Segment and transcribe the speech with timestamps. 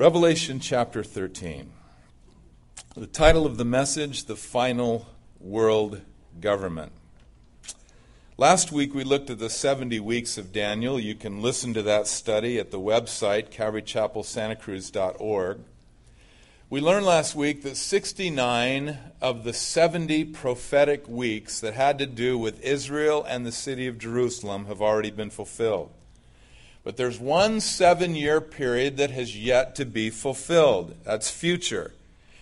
[0.00, 1.70] Revelation chapter 13.
[2.96, 5.06] The title of the message, The Final
[5.38, 6.00] World
[6.40, 6.92] Government.
[8.38, 10.98] Last week we looked at the 70 weeks of Daniel.
[10.98, 15.58] You can listen to that study at the website, calvarychapelsantacruz.org.
[16.70, 22.38] We learned last week that 69 of the 70 prophetic weeks that had to do
[22.38, 25.90] with Israel and the city of Jerusalem have already been fulfilled.
[26.82, 30.94] But there's one seven year period that has yet to be fulfilled.
[31.04, 31.92] That's future.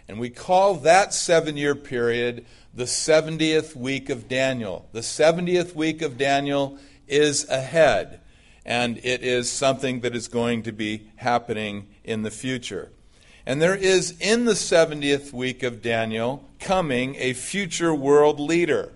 [0.08, 4.88] And we call that seven year period the 70th week of Daniel.
[4.92, 8.20] The 70th week of Daniel is ahead,
[8.64, 12.90] and it is something that is going to be happening in the future.
[13.44, 18.92] And there is in the 70th week of Daniel coming a future world leader.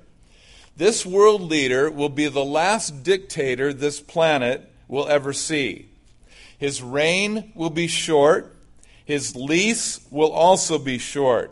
[0.76, 5.86] This world leader will be the last dictator this planet will ever see.
[6.58, 8.54] His reign will be short,
[9.06, 11.50] his lease will also be short.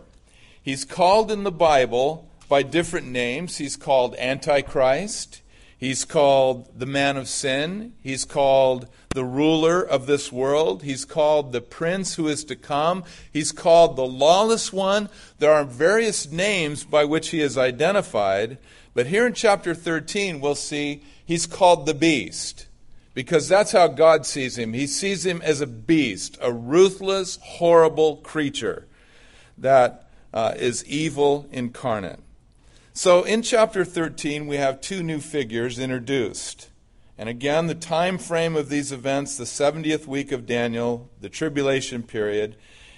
[0.63, 3.57] He's called in the Bible by different names.
[3.57, 5.41] He's called Antichrist,
[5.79, 11.53] he's called the man of sin, he's called the ruler of this world, he's called
[11.53, 15.09] the prince who is to come, he's called the lawless one.
[15.39, 18.59] There are various names by which he is identified,
[18.93, 22.67] but here in chapter 13 we'll see he's called the beast
[23.15, 24.73] because that's how God sees him.
[24.73, 28.87] He sees him as a beast, a ruthless, horrible creature
[29.59, 32.21] that uh, is evil incarnate.
[32.93, 36.69] So in chapter 13, we have two new figures introduced.
[37.17, 42.03] And again, the time frame of these events, the 70th week of Daniel, the tribulation
[42.03, 42.57] period.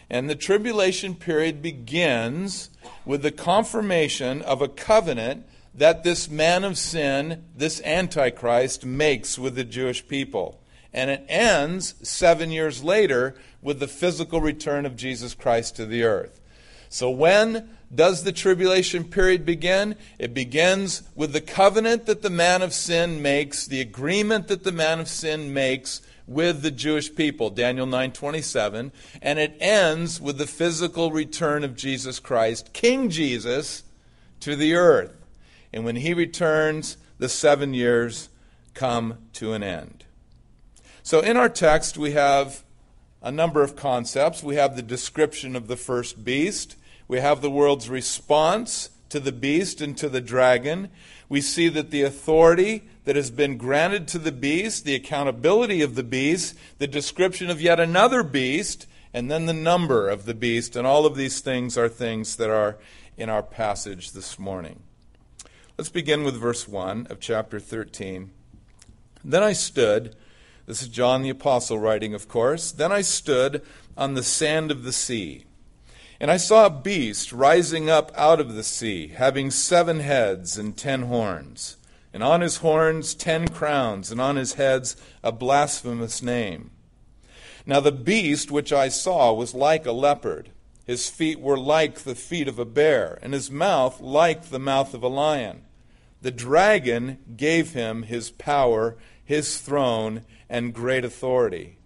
[0.09, 2.71] And the tribulation period begins
[3.05, 9.55] with the confirmation of a covenant that this man of sin, this Antichrist, makes with
[9.55, 10.61] the Jewish people.
[10.93, 16.03] And it ends seven years later with the physical return of Jesus Christ to the
[16.03, 16.41] earth.
[16.91, 19.97] So, when does the tribulation period begin?
[20.19, 24.73] It begins with the covenant that the man of sin makes, the agreement that the
[24.73, 30.47] man of sin makes with the Jewish people, Daniel 9:27, and it ends with the
[30.47, 33.85] physical return of Jesus Christ, King Jesus,
[34.41, 35.22] to the earth.
[35.73, 38.29] And when he returns, the 7 years
[38.75, 40.05] come to an end.
[41.03, 42.65] So in our text we have
[43.23, 44.43] a number of concepts.
[44.43, 46.77] We have the description of the first beast.
[47.09, 50.89] We have the world's response to the beast and to the dragon.
[51.29, 55.95] We see that the authority that has been granted to the beast, the accountability of
[55.95, 60.77] the beast, the description of yet another beast, and then the number of the beast.
[60.77, 62.79] And all of these things are things that are
[63.17, 64.83] in our passage this morning.
[65.79, 68.31] Let's begin with verse 1 of chapter 13.
[69.25, 70.15] Then I stood,
[70.67, 72.73] this is John the Apostle writing, of course.
[72.73, 73.63] Then I stood
[73.97, 75.45] on the sand of the sea
[76.23, 80.77] and I saw a beast rising up out of the sea, having seven heads and
[80.77, 81.79] ten horns,
[82.13, 84.95] and on his horns ten crowns, and on his heads
[85.25, 86.71] a blasphemous name.
[87.67, 90.51] Now the beast which I saw was like a leopard.
[90.93, 94.93] His feet were like the feet of a bear, and his mouth like the mouth
[94.93, 95.63] of a lion.
[96.21, 101.79] The dragon gave him his power, his throne, and great authority.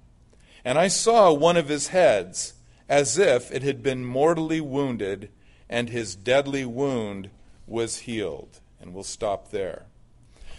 [0.64, 2.54] And I saw one of his heads
[2.88, 5.30] as if it had been mortally wounded,
[5.70, 7.30] and his deadly wound
[7.64, 8.58] was healed.
[8.80, 9.84] And we'll stop there.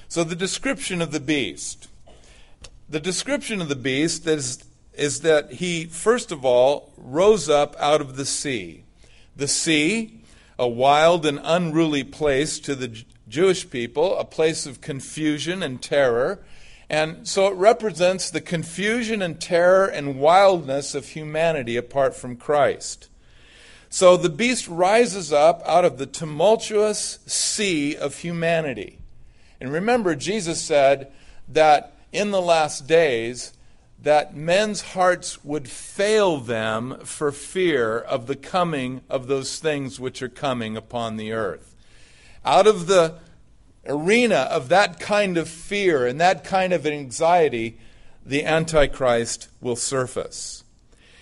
[0.07, 1.89] So, the description of the beast.
[2.87, 4.63] The description of the beast is,
[4.97, 8.83] is that he, first of all, rose up out of the sea.
[9.35, 10.21] The sea,
[10.57, 16.43] a wild and unruly place to the Jewish people, a place of confusion and terror,
[16.89, 23.09] and so it represents the confusion and terror and wildness of humanity apart from Christ.
[23.89, 28.99] So the beast rises up out of the tumultuous sea of humanity.
[29.59, 31.11] And remember, Jesus said
[31.47, 33.53] that in the last days,
[34.01, 40.21] that men's hearts would fail them for fear of the coming of those things which
[40.21, 41.75] are coming upon the earth.
[42.45, 43.15] Out of the
[43.85, 47.77] arena of that kind of fear and that kind of anxiety,
[48.25, 50.63] the Antichrist will surface.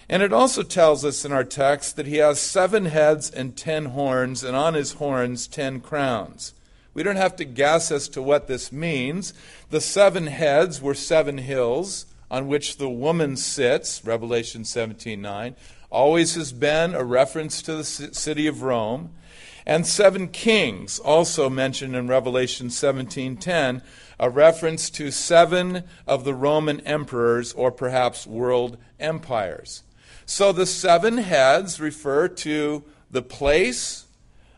[0.10, 3.86] And it also tells us in our text that he has seven heads and ten
[3.86, 6.54] horns, and on his horns ten crowns.
[6.94, 9.34] We don't have to guess as to what this means.
[9.70, 15.56] The seven heads were seven hills on which the woman sits, Revelation 17:9.
[15.90, 19.12] Always has been a reference to the city of Rome
[19.66, 23.82] and seven kings also mentioned in Revelation 17:10
[24.20, 29.84] a reference to seven of the Roman emperors or perhaps world empires
[30.26, 34.05] So the seven heads refer to the place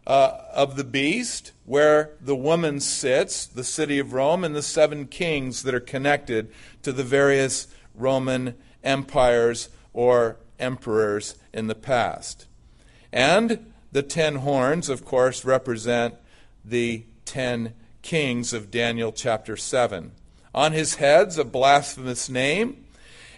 [0.07, 5.05] uh, of the beast where the woman sits, the city of Rome, and the seven
[5.05, 6.49] kings that are connected
[6.81, 8.55] to the various Roman
[8.85, 12.47] empires or emperors in the past.
[13.11, 16.15] And the ten horns, of course, represent
[16.63, 20.13] the ten kings of Daniel chapter 7.
[20.55, 22.85] On his heads, a blasphemous name.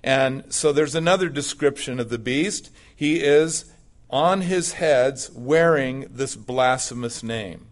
[0.04, 2.70] And so there's another description of the beast.
[2.96, 3.74] He is
[4.10, 7.68] on his heads wearing this blasphemous name.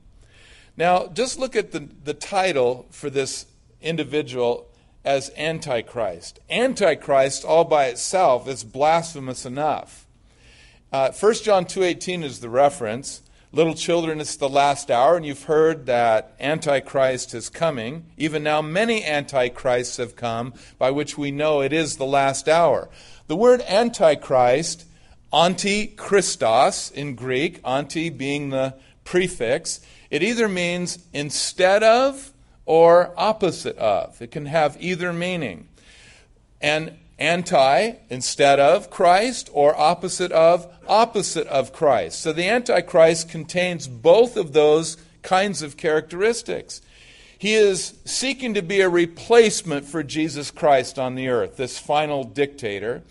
[0.75, 3.47] Now, just look at the, the title for this
[3.81, 4.67] individual
[5.03, 6.39] as Antichrist.
[6.49, 10.05] Antichrist, all by itself, is blasphemous enough.
[10.91, 13.21] Uh, 1 John 2.18 is the reference.
[13.53, 18.05] Little children, it's the last hour, and you've heard that Antichrist is coming.
[18.17, 22.89] Even now, many Antichrists have come, by which we know it is the last hour.
[23.27, 24.85] The word Antichrist,
[25.33, 32.33] anti-Christos in Greek, anti being the prefix, it either means instead of
[32.65, 34.21] or opposite of.
[34.21, 35.67] It can have either meaning.
[36.61, 42.21] And anti, instead of Christ, or opposite of, opposite of Christ.
[42.21, 46.81] So the Antichrist contains both of those kinds of characteristics.
[47.39, 52.23] He is seeking to be a replacement for Jesus Christ on the earth, this final
[52.23, 53.03] dictator.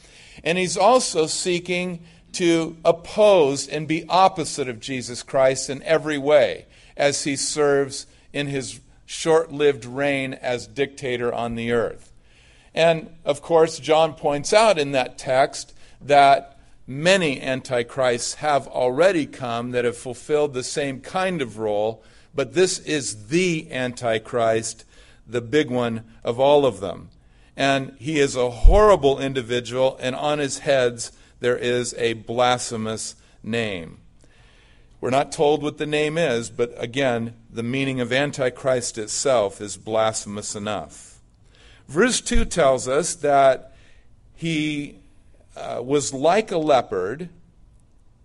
[0.47, 2.05] And he's also seeking
[2.35, 6.67] to oppose and be opposite of Jesus Christ in every way
[6.97, 12.13] as he serves in his short lived reign as dictator on the earth.
[12.75, 19.73] And of course, John points out in that text that many antichrists have already come
[19.73, 24.85] that have fulfilled the same kind of role, but this is the antichrist,
[25.27, 27.09] the big one of all of them.
[27.57, 33.99] And he is a horrible individual, and on his heads there is a blasphemous name.
[35.01, 39.77] We're not told what the name is, but again, the meaning of Antichrist itself is
[39.77, 41.21] blasphemous enough.
[41.87, 43.77] Verse 2 tells us that
[44.35, 44.99] he
[45.57, 47.29] uh, was like a leopard,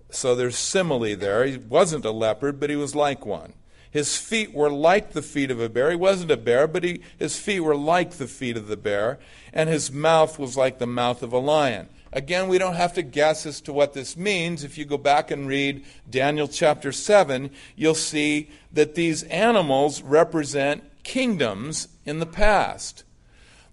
[0.09, 1.45] so there's simile there.
[1.45, 3.53] He wasn't a leopard, but he was like one.
[3.91, 5.89] His feet were like the feet of a bear.
[5.89, 9.19] He wasn't a bear, but he, his feet were like the feet of the bear,
[9.53, 11.89] and his mouth was like the mouth of a lion.
[12.13, 14.63] Again, we don't have to guess as to what this means.
[14.63, 20.83] If you go back and read Daniel chapter 7, you'll see that these animals represent
[21.03, 23.03] kingdoms in the past.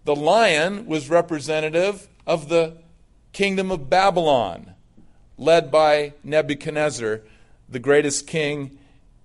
[0.04, 2.76] The lion was representative of the
[3.32, 4.74] kingdom of Babylon,
[5.36, 7.22] led by Nebuchadnezzar,
[7.68, 8.77] the greatest king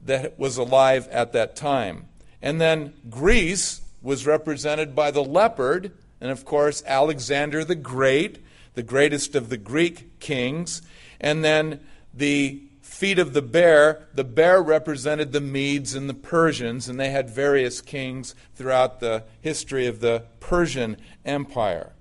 [0.06, 2.08] that was alive at that time.
[2.42, 8.84] And then Greece was represented by the leopard, and of course, Alexander the Great the
[8.84, 10.82] greatest of the Greek kings.
[11.20, 11.80] And then
[12.14, 17.10] the feet of the bear, the bear represented the Medes and the Persians, and they
[17.10, 21.94] had various kings throughout the history of the Persian Empire.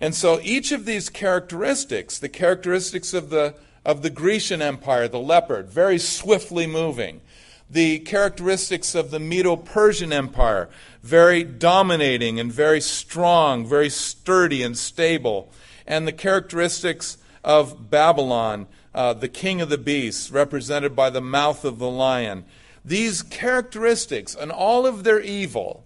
[0.00, 3.54] And so each of these characteristics, the characteristics of the,
[3.84, 7.20] of the Grecian Empire, the leopard, very swiftly moving,
[7.70, 10.68] the characteristics of the Medo Persian Empire,
[11.02, 15.52] very dominating and very strong, very sturdy and stable,
[15.86, 21.64] and the characteristics of Babylon, uh, the king of the beasts, represented by the mouth
[21.64, 22.44] of the lion.
[22.84, 25.84] These characteristics and all of their evil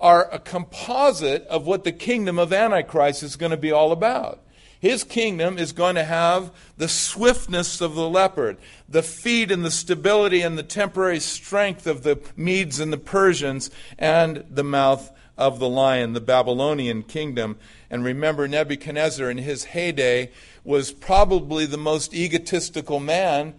[0.00, 4.40] are a composite of what the kingdom of Antichrist is going to be all about.
[4.82, 8.56] His kingdom is going to have the swiftness of the leopard,
[8.88, 13.70] the feet and the stability and the temporary strength of the Medes and the Persians,
[13.96, 17.58] and the mouth of the lion, the Babylonian kingdom.
[17.90, 20.32] And remember, Nebuchadnezzar in his heyday
[20.64, 23.54] was probably the most egotistical man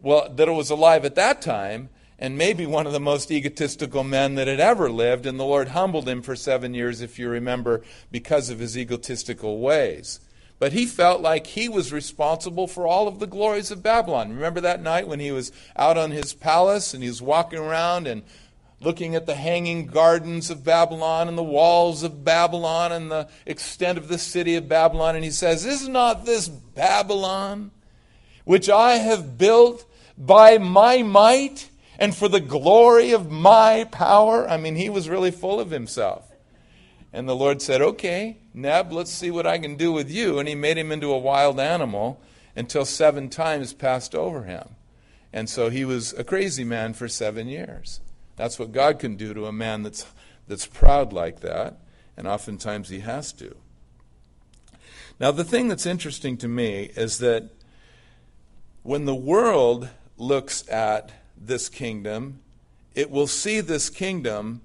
[0.00, 4.36] well, that was alive at that time, and maybe one of the most egotistical men
[4.36, 5.26] that had ever lived.
[5.26, 9.58] And the Lord humbled him for seven years, if you remember, because of his egotistical
[9.58, 10.20] ways.
[10.58, 14.32] But he felt like he was responsible for all of the glories of Babylon.
[14.32, 18.06] Remember that night when he was out on his palace and he was walking around
[18.06, 18.22] and
[18.80, 23.98] looking at the hanging gardens of Babylon and the walls of Babylon and the extent
[23.98, 25.14] of the city of Babylon.
[25.14, 27.70] And he says, Is not this Babylon,
[28.44, 29.84] which I have built
[30.16, 34.48] by my might and for the glory of my power?
[34.48, 36.25] I mean, he was really full of himself.
[37.16, 40.38] And the Lord said, Okay, Neb, let's see what I can do with you.
[40.38, 42.20] And he made him into a wild animal
[42.54, 44.76] until seven times passed over him.
[45.32, 48.00] And so he was a crazy man for seven years.
[48.36, 50.04] That's what God can do to a man that's,
[50.46, 51.78] that's proud like that,
[52.18, 53.56] and oftentimes he has to.
[55.18, 57.48] Now, the thing that's interesting to me is that
[58.82, 62.40] when the world looks at this kingdom,
[62.94, 64.60] it will see this kingdom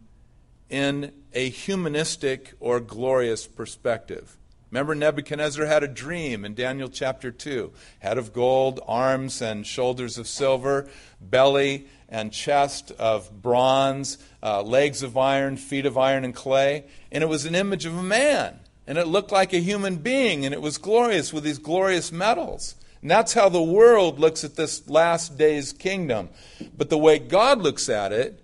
[0.70, 4.38] in a humanistic or glorious perspective.
[4.72, 10.18] Remember, Nebuchadnezzar had a dream in Daniel chapter 2 head of gold, arms and shoulders
[10.18, 16.34] of silver, belly and chest of bronze, uh, legs of iron, feet of iron and
[16.34, 16.86] clay.
[17.12, 18.60] And it was an image of a man.
[18.88, 22.76] And it looked like a human being, and it was glorious with these glorious metals.
[23.02, 26.30] And that's how the world looks at this last day's kingdom.
[26.78, 28.44] But the way God looks at it,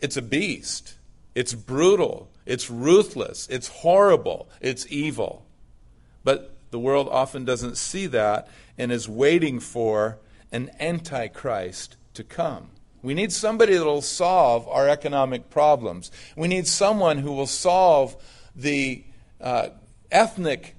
[0.00, 0.94] it's a beast.
[1.34, 2.30] It's brutal.
[2.46, 3.48] It's ruthless.
[3.50, 4.48] It's horrible.
[4.60, 5.46] It's evil.
[6.22, 8.48] But the world often doesn't see that
[8.78, 10.18] and is waiting for
[10.52, 12.70] an antichrist to come.
[13.02, 16.10] We need somebody that will solve our economic problems.
[16.36, 18.16] We need someone who will solve
[18.56, 19.04] the
[19.40, 19.68] uh,
[20.10, 20.74] ethnic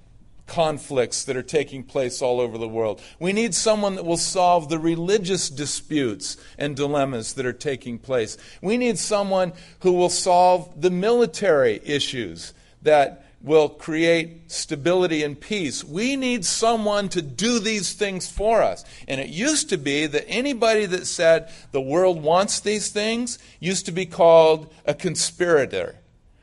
[0.47, 3.01] conflicts that are taking place all over the world.
[3.19, 8.37] We need someone that will solve the religious disputes and dilemmas that are taking place.
[8.61, 15.83] We need someone who will solve the military issues that will create stability and peace.
[15.83, 18.83] We need someone to do these things for us.
[19.07, 23.85] And it used to be that anybody that said the world wants these things used
[23.85, 25.95] to be called a conspirator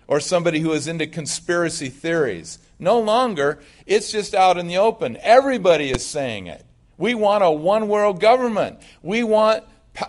[0.07, 2.59] or somebody who is into conspiracy theories.
[2.83, 5.17] No longer, it's just out in the open.
[5.21, 6.67] Everybody is saying it.
[6.99, 8.81] We want a one world government.
[9.03, 9.63] We want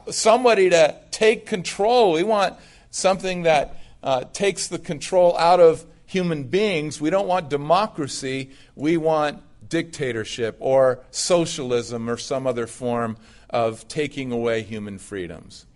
[0.09, 2.13] somebody to take control.
[2.13, 2.55] We want
[2.89, 6.99] something that uh, takes the control out of human beings.
[6.99, 8.49] We don't want democracy.
[8.75, 13.17] We want dictatorship or socialism or some other form
[13.51, 15.67] of taking away human freedoms.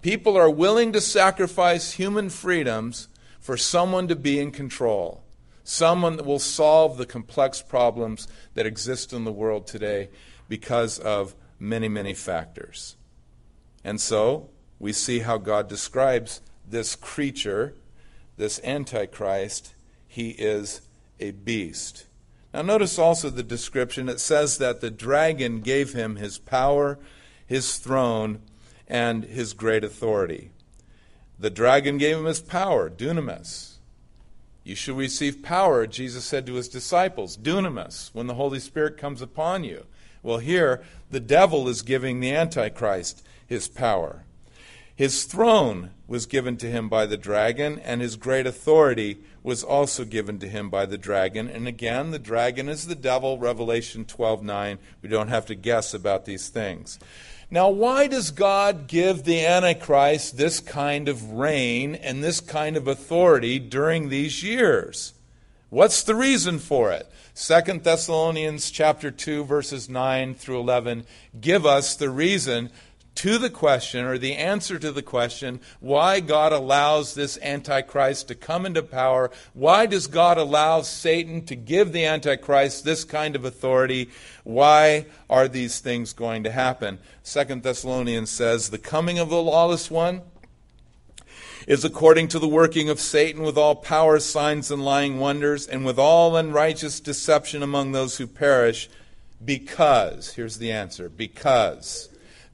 [0.00, 3.08] People are willing to sacrifice human freedoms
[3.40, 5.24] for someone to be in control
[5.68, 10.08] someone that will solve the complex problems that exist in the world today
[10.48, 12.96] because of many, many factors.
[13.82, 17.74] And so we see how God describes this creature,
[18.36, 19.74] this Antichrist.
[20.06, 20.82] He is
[21.18, 22.06] a beast.
[22.54, 24.08] Now, notice also the description.
[24.08, 26.98] It says that the dragon gave him his power,
[27.44, 28.40] his throne,
[28.86, 30.52] and his great authority.
[31.38, 33.75] The dragon gave him his power, dunamis.
[34.66, 39.22] You shall receive power, Jesus said to his disciples, dunamis, when the Holy Spirit comes
[39.22, 39.86] upon you.
[40.24, 44.24] Well, here, the devil is giving the Antichrist his power.
[44.92, 50.04] His throne was given to him by the dragon, and his great authority was also
[50.04, 51.48] given to him by the dragon.
[51.48, 54.78] And again, the dragon is the devil, Revelation 12 9.
[55.00, 56.98] We don't have to guess about these things.
[57.48, 62.88] Now, why does God give the Antichrist this kind of reign and this kind of
[62.88, 65.12] authority during these years?
[65.70, 67.08] What's the reason for it?
[67.36, 71.06] 2 Thessalonians chapter 2 verses 9 through 11
[71.40, 72.70] give us the reason
[73.16, 78.34] to the question or the answer to the question why God allows this Antichrist to
[78.34, 79.30] come into power.
[79.54, 84.10] Why does God allow Satan to give the Antichrist this kind of authority?
[84.44, 86.98] Why are these things going to happen?
[87.22, 90.22] Second Thessalonians says, The coming of the lawless one
[91.66, 95.84] is according to the working of Satan with all power, signs, and lying wonders, and
[95.84, 98.88] with all unrighteous deception among those who perish,
[99.44, 102.08] because, here's the answer, because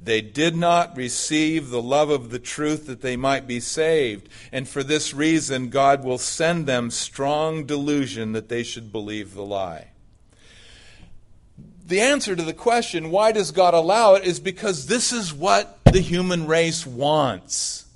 [0.04, 4.28] they did not receive the love of the truth that they might be saved.
[4.50, 9.44] And for this reason, God will send them strong delusion that they should believe the
[9.44, 9.88] lie.
[11.86, 15.78] The answer to the question, why does God allow it, is because this is what
[15.84, 17.86] the human race wants.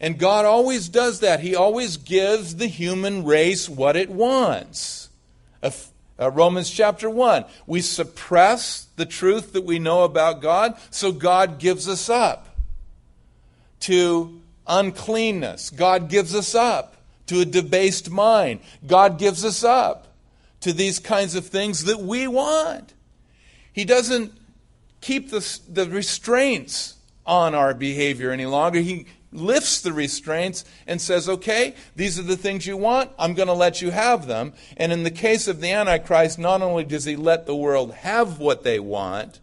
[0.00, 1.40] And God always does that.
[1.40, 5.08] He always gives the human race what it wants.
[6.22, 7.44] Uh, Romans chapter 1.
[7.66, 12.56] We suppress the truth that we know about God, so God gives us up
[13.80, 15.70] to uncleanness.
[15.70, 16.94] God gives us up
[17.26, 18.60] to a debased mind.
[18.86, 20.14] God gives us up
[20.60, 22.94] to these kinds of things that we want.
[23.72, 24.32] He doesn't
[25.00, 26.94] keep the, the restraints
[27.26, 28.78] on our behavior any longer.
[28.78, 33.48] He lifts the restraints and says, okay, these are the things you want, I'm going
[33.48, 34.52] to let you have them.
[34.76, 38.38] And in the case of the Antichrist, not only does he let the world have
[38.38, 39.40] what they want,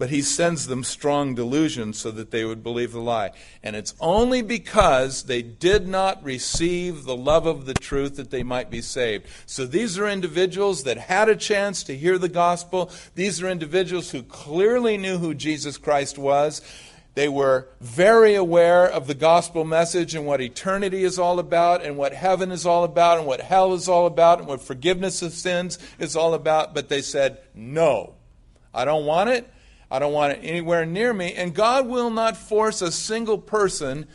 [0.00, 3.32] but he sends them strong delusions so that they would believe the lie.
[3.62, 8.42] And it's only because they did not receive the love of the truth that they
[8.42, 9.26] might be saved.
[9.44, 12.90] So these are individuals that had a chance to hear the gospel.
[13.14, 16.62] These are individuals who clearly knew who Jesus Christ was
[17.14, 21.96] They were very aware of the gospel message and what eternity is all about, and
[21.96, 25.32] what heaven is all about, and what hell is all about, and what forgiveness of
[25.32, 26.72] sins is all about.
[26.74, 28.14] But they said, No,
[28.72, 29.50] I don't want it.
[29.90, 31.34] I don't want it anywhere near me.
[31.34, 34.06] And God will not force a single person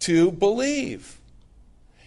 [0.00, 1.20] to believe.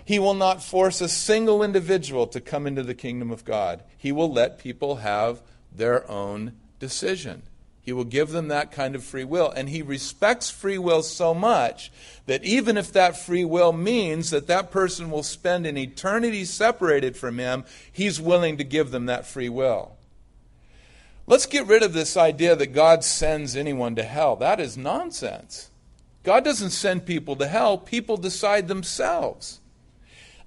[0.03, 3.83] He will not force a single individual to come into the kingdom of God.
[3.97, 5.41] He will let people have
[5.71, 7.43] their own decision.
[7.87, 9.49] He will give them that kind of free will.
[9.49, 11.89] And he respects free will so much
[12.25, 17.15] that even if that free will means that that person will spend an eternity separated
[17.15, 19.95] from him, he's willing to give them that free will.
[21.27, 24.35] Let's get rid of this idea that God sends anyone to hell.
[24.35, 25.69] That is nonsense.
[26.23, 29.61] God doesn't send people to hell, people decide themselves.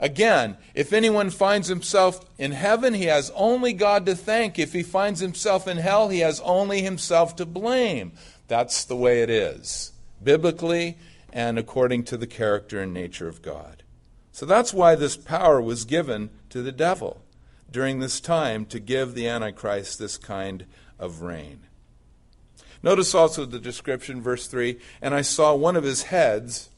[0.01, 4.59] Again, if anyone finds himself in heaven, he has only God to thank.
[4.59, 8.13] If he finds himself in hell, he has only himself to blame.
[8.49, 9.93] That's the way it is,
[10.23, 10.97] biblically
[11.33, 13.83] and according to the character and nature of God.
[14.33, 17.23] So that's why this power was given to the devil
[17.71, 20.65] during this time to give the Antichrist this kind
[20.99, 21.61] of reign.
[22.83, 26.71] Notice also the description, verse 3 And I saw one of his heads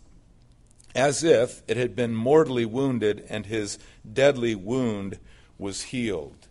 [0.95, 3.79] as if it had been mortally wounded and his
[4.11, 5.19] deadly wound
[5.59, 6.49] was healed.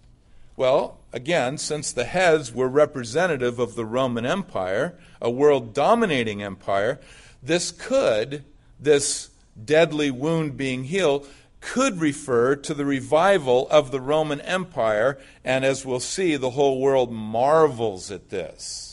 [0.55, 6.99] Well, again, since the heads were representative of the Roman Empire, a world dominating empire,
[7.41, 8.43] this could,
[8.79, 9.29] this
[9.63, 11.27] deadly wound being healed,
[11.61, 16.81] could refer to the revival of the Roman Empire, and as we'll see, the whole
[16.81, 18.90] world marvels at this.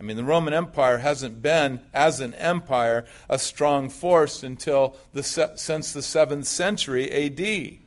[0.00, 5.22] I mean, the Roman Empire hasn't been, as an empire, a strong force until the,
[5.22, 7.80] since the 7th century AD.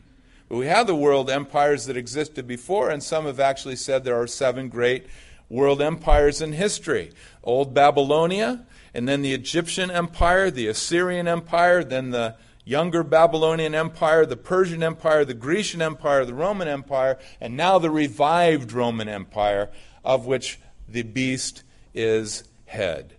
[0.48, 4.22] But we have the world empires that existed before, and some have actually said there
[4.22, 5.08] are seven great
[5.50, 7.12] world empires in history
[7.44, 14.24] Old Babylonia, and then the Egyptian Empire, the Assyrian Empire, then the younger Babylonian Empire,
[14.28, 19.72] the Persian Empire, the Grecian Empire, the Roman Empire, and now the revived Roman Empire,
[20.06, 21.64] of which the beast
[21.94, 23.16] is head.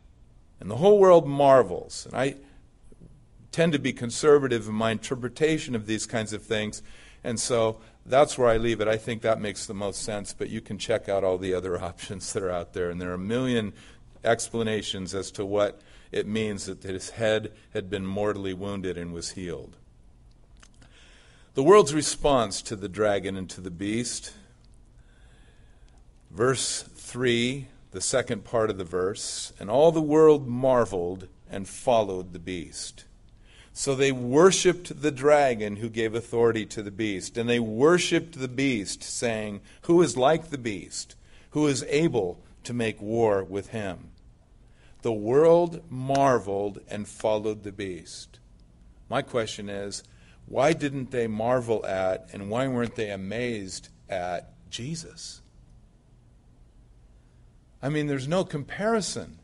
[0.61, 2.07] And the whole world marvels.
[2.07, 2.37] And I
[3.53, 6.83] tend to be conservative in my interpretation of these kinds of things.
[7.23, 8.89] And so that's where I leave it.
[8.89, 11.81] I think that makes the most sense, but you can check out all the other
[11.83, 12.91] options that are out there.
[12.91, 13.73] And there are a million
[14.25, 19.33] explanations as to what it means that his head had been mortally wounded and was
[19.33, 19.77] healed.
[21.55, 24.33] The world's response to the dragon and to the beast.
[26.31, 32.33] Verse 3 the second part of the verse, and all the world marveled and followed
[32.33, 33.05] the beast.
[33.73, 38.49] So they worshiped the dragon who gave authority to the beast, and they worshiped the
[38.49, 41.15] beast, saying, Who is like the beast?
[41.51, 44.11] Who is able to make war with him?
[45.03, 48.41] The world marveled and followed the beast.
[49.09, 50.03] My question is,
[50.47, 55.43] why didn't they marvel at and why weren't they amazed at Jesus?
[57.85, 59.39] I mean, there's no comparison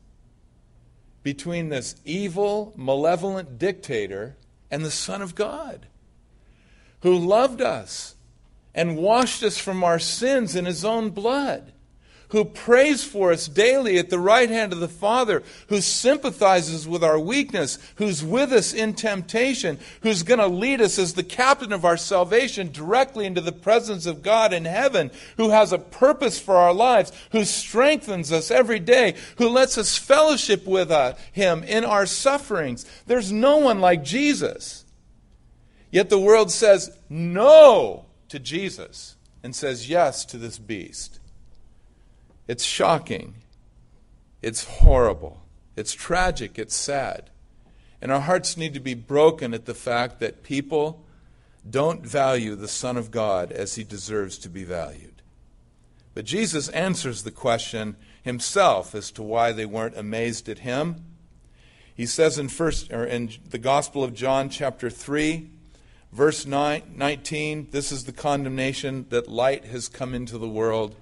[1.23, 4.39] between this evil, malevolent dictator
[4.71, 5.89] and the Son of God
[7.01, 8.15] who loved us
[8.75, 11.75] and washed us from our sins in his own blood
[12.31, 17.05] who prays for us daily at the right hand of the Father, who sympathizes with
[17.05, 21.73] our weakness, who's with us in temptation, who's going to lead us as the captain
[21.73, 26.39] of our salvation directly into the presence of God in heaven, who has a purpose
[26.39, 31.63] for our lives, who strengthens us every day, who lets us fellowship with uh, him
[31.65, 32.85] in our sufferings.
[33.07, 34.85] There's no one like Jesus.
[35.91, 41.20] Yet the world says no to Jesus and says yes to this beast.
[42.51, 43.35] It's shocking.
[44.43, 45.41] It's horrible.
[45.77, 46.59] It's tragic.
[46.59, 47.31] It's sad.
[48.03, 51.05] And our hearts need to be broken at the fact that people
[51.71, 55.23] don't value the Son of God as he deserves to be valued.
[56.13, 61.05] But Jesus answers the question himself as to why they weren't amazed at him.
[61.95, 65.49] He says in first or in the Gospel of John chapter 3
[66.13, 70.97] verse 9, 19 this is the condemnation that light has come into the world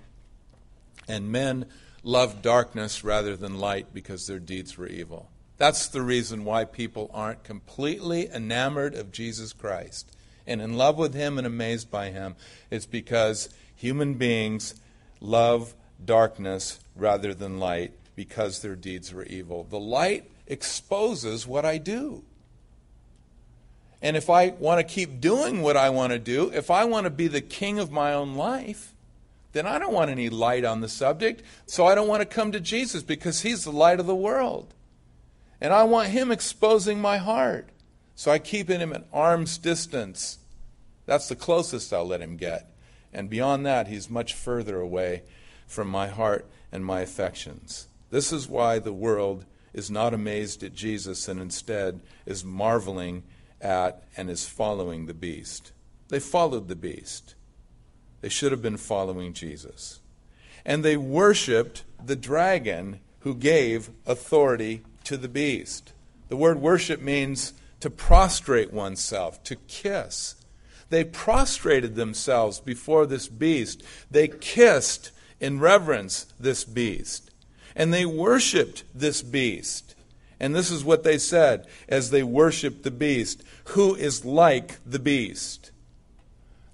[1.08, 1.66] and men
[2.02, 5.30] loved darkness rather than light because their deeds were evil.
[5.56, 10.14] That's the reason why people aren't completely enamored of Jesus Christ
[10.46, 12.36] and in love with him and amazed by him.
[12.70, 14.74] It's because human beings
[15.20, 19.64] love darkness rather than light because their deeds were evil.
[19.68, 22.24] The light exposes what I do.
[24.00, 27.04] And if I want to keep doing what I want to do, if I want
[27.04, 28.94] to be the king of my own life,
[29.52, 31.42] then I don't want any light on the subject.
[31.66, 34.74] So I don't want to come to Jesus because he's the light of the world.
[35.60, 37.70] And I want him exposing my heart.
[38.14, 40.38] So I keep him at arm's distance.
[41.06, 42.70] That's the closest I'll let him get.
[43.12, 45.22] And beyond that, he's much further away
[45.66, 47.88] from my heart and my affections.
[48.10, 53.22] This is why the world is not amazed at Jesus and instead is marveling
[53.60, 55.72] at and is following the beast.
[56.08, 57.34] They followed the beast.
[58.20, 60.00] They should have been following Jesus.
[60.64, 65.92] And they worshiped the dragon who gave authority to the beast.
[66.28, 70.34] The word worship means to prostrate oneself, to kiss.
[70.90, 73.82] They prostrated themselves before this beast.
[74.10, 77.30] They kissed in reverence this beast.
[77.76, 79.94] And they worshiped this beast.
[80.40, 84.98] And this is what they said as they worshiped the beast who is like the
[84.98, 85.70] beast.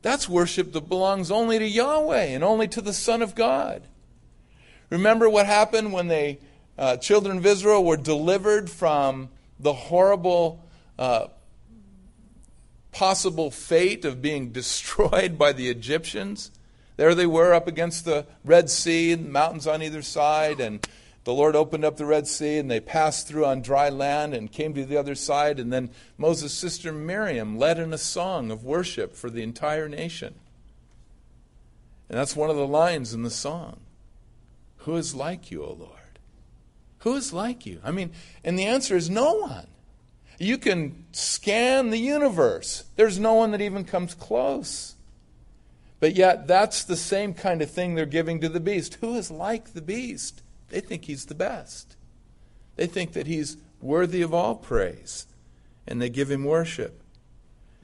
[0.04, 3.84] That's worship that belongs only to Yahweh and only to the Son of God.
[4.90, 6.36] Remember what happened when the
[6.76, 10.62] uh, children of Israel were delivered from the horrible
[10.98, 11.28] uh,
[12.92, 16.50] possible fate of being destroyed by the Egyptians?
[16.98, 20.86] There they were up against the Red Sea, and mountains on either side, and
[21.24, 24.52] the Lord opened up the Red Sea and they passed through on dry land and
[24.52, 25.58] came to the other side.
[25.58, 30.34] And then Moses' sister Miriam led in a song of worship for the entire nation.
[32.10, 33.80] And that's one of the lines in the song
[34.78, 35.90] Who is like you, O Lord?
[36.98, 37.80] Who is like you?
[37.82, 38.12] I mean,
[38.44, 39.66] and the answer is no one.
[40.38, 44.94] You can scan the universe, there's no one that even comes close.
[46.00, 48.98] But yet, that's the same kind of thing they're giving to the beast.
[49.00, 50.42] Who is like the beast?
[50.68, 51.96] They think he's the best.
[52.76, 55.26] They think that he's worthy of all praise,
[55.86, 57.02] and they give him worship.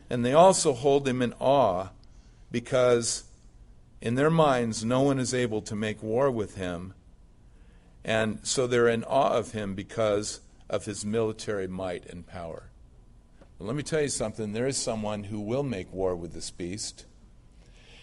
[0.08, 1.90] And they also hold him in awe
[2.50, 3.24] because
[4.00, 6.94] in their minds no one is able to make war with him.
[8.04, 12.70] And so they're in awe of him because of his military might and power.
[13.58, 16.50] But let me tell you something there is someone who will make war with this
[16.50, 17.04] beast.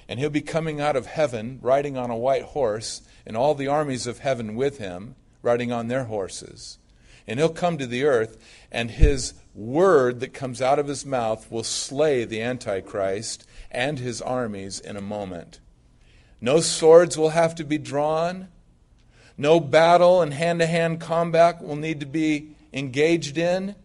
[0.09, 3.67] And he'll be coming out of heaven riding on a white horse, and all the
[3.67, 6.77] armies of heaven with him, riding on their horses.
[7.27, 8.37] And he'll come to the earth,
[8.71, 14.21] and his word that comes out of his mouth will slay the Antichrist and his
[14.21, 15.59] armies in a moment.
[16.39, 18.47] No swords will have to be drawn.
[19.37, 23.75] No battle and hand to hand combat will need to be engaged in.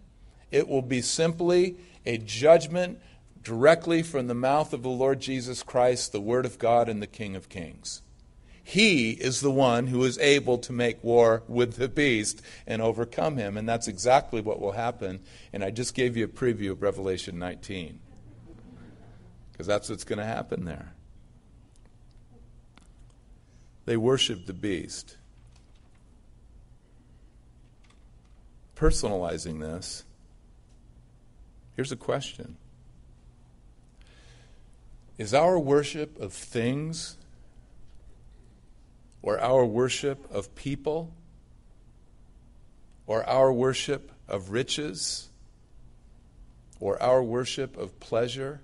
[0.50, 3.00] It will be simply a judgment
[3.42, 7.06] directly from the mouth of the Lord Jesus Christ, the Word of God and the
[7.06, 8.02] King of Kings.
[8.64, 13.36] He is the one who is able to make war with the beast and overcome
[13.36, 13.56] him.
[13.56, 15.20] And that's exactly what will happen.
[15.52, 17.98] And I just gave you a preview of Revelation 19.
[19.50, 20.94] Because that's what's going to happen there.
[23.84, 25.16] They worship the beast.
[28.76, 30.04] Personalizing this,
[31.74, 32.56] here's a question
[35.18, 37.16] Is our worship of things
[39.22, 41.14] or our worship of people,
[43.06, 45.28] or our worship of riches,
[46.80, 48.60] or our worship of pleasure,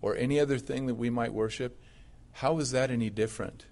[0.00, 1.80] or any other thing that we might worship,
[2.32, 3.64] how is that any different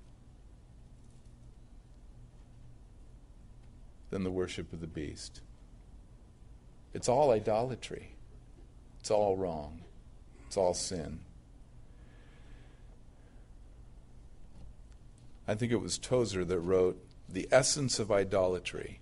[4.10, 5.40] than the worship of the beast?
[6.92, 8.14] It's all idolatry.
[9.00, 9.82] It's all wrong.
[10.46, 11.20] It's all sin.
[15.46, 19.00] I think it was Tozer that wrote The essence of idolatry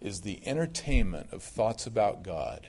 [0.00, 2.68] is the entertainment of thoughts about God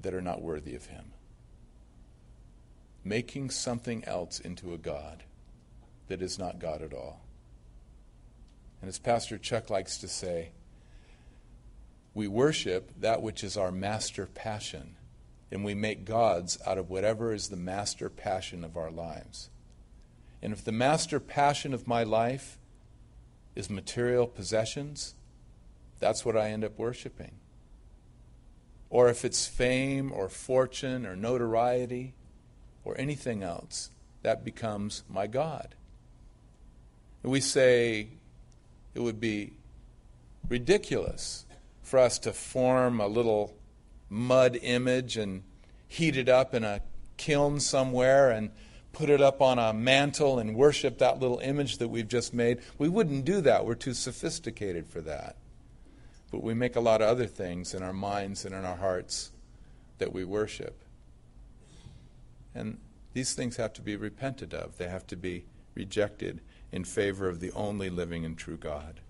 [0.00, 1.12] that are not worthy of Him.
[3.04, 5.22] Making something else into a God
[6.08, 7.20] that is not God at all.
[8.80, 10.50] And as Pastor Chuck likes to say,
[12.14, 14.96] we worship that which is our master passion,
[15.50, 19.50] and we make gods out of whatever is the master passion of our lives.
[20.46, 22.56] And if the master passion of my life
[23.56, 25.16] is material possessions,
[25.98, 27.32] that's what I end up worshiping.
[28.88, 32.14] Or if it's fame or fortune or notoriety
[32.84, 33.90] or anything else,
[34.22, 35.74] that becomes my God.
[37.24, 38.06] And we say
[38.94, 39.54] it would be
[40.48, 41.44] ridiculous
[41.82, 43.56] for us to form a little
[44.08, 45.42] mud image and
[45.88, 46.82] heat it up in a
[47.16, 48.52] kiln somewhere and
[48.96, 52.58] put it up on a mantle and worship that little image that we've just made.
[52.78, 53.66] We wouldn't do that.
[53.66, 55.36] We're too sophisticated for that.
[56.32, 59.32] But we make a lot of other things in our minds and in our hearts
[59.98, 60.82] that we worship.
[62.54, 62.78] And
[63.12, 66.40] these things have to be repented of, they have to be rejected
[66.72, 69.00] in favor of the only living and true God.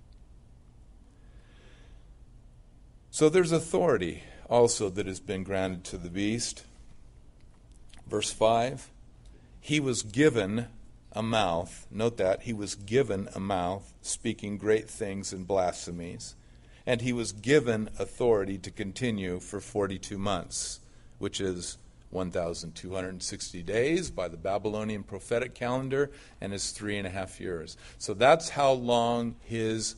[3.12, 6.64] So there's authority also that has been granted to the beast.
[8.08, 8.90] Verse 5
[9.66, 10.68] He was given
[11.10, 11.88] a mouth.
[11.90, 12.42] Note that.
[12.42, 16.36] He was given a mouth, speaking great things and blasphemies.
[16.86, 20.78] And he was given authority to continue for 42 months,
[21.18, 21.78] which is
[22.10, 27.76] 1,260 days by the Babylonian prophetic calendar and is three and a half years.
[27.98, 29.96] So that's how long his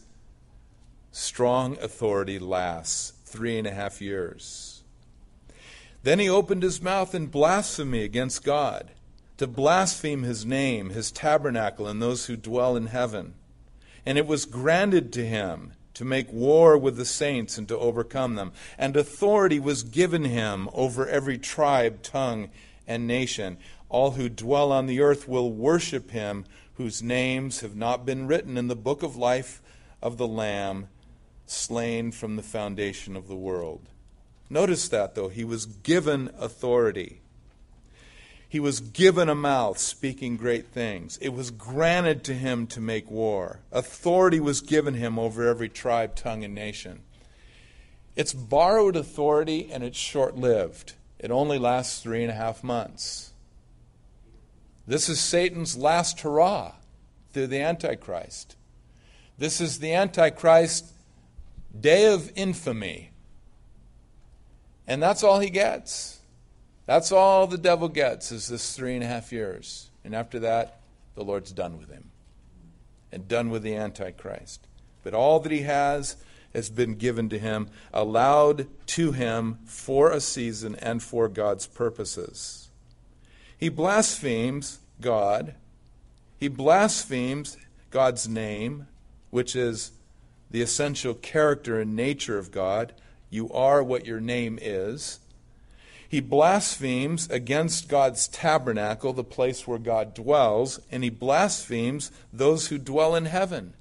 [1.13, 4.83] strong authority lasts three and a half years.
[6.05, 8.93] Then he opened his mouth in blasphemy against God,
[9.39, 13.35] to blaspheme his name, his tabernacle, and those who dwell in heaven.
[14.05, 18.35] And it was granted to him to make war with the saints and to overcome
[18.35, 18.53] them.
[18.77, 22.51] And authority was given him over every tribe, tongue,
[22.87, 23.59] and nation.
[23.89, 28.57] All who dwell on the earth will worship him, whose names have not been written
[28.57, 29.63] in the book of life
[30.01, 30.89] of the Lamb,
[31.47, 33.89] slain from the foundation of the world.
[34.51, 35.29] Notice that, though.
[35.29, 37.21] He was given authority.
[38.49, 41.19] He was given a mouth speaking great things.
[41.21, 43.61] It was granted to him to make war.
[43.71, 47.01] Authority was given him over every tribe, tongue, and nation.
[48.17, 50.95] It's borrowed authority and it's short lived.
[51.19, 53.33] It only lasts three and a half months.
[54.87, 56.73] This is Satan's last hurrah
[57.33, 58.57] through the Antichrist.
[59.37, 60.87] This is the Antichrist
[61.79, 63.11] day of infamy.
[64.87, 66.18] And that's all he gets.
[66.89, 69.91] That's all the devil gets is this three and a half years.
[70.05, 70.81] And after that,
[71.17, 72.09] the Lord's done with him
[73.13, 74.67] and done with the Antichrist.
[75.03, 76.17] But all that he has
[76.55, 82.71] has been given to him, allowed to him for a season and for God's purposes.
[83.59, 85.57] He blasphemes God.
[86.41, 87.59] He blasphemes
[87.91, 88.87] God's name,
[89.29, 89.93] which is
[90.51, 92.95] the essential character and nature of God.
[93.29, 95.21] You are what your name is.
[96.09, 102.79] He blasphemes against God's tabernacle, the place where God dwells, and he blasphemes those who
[102.79, 103.75] dwell in heaven.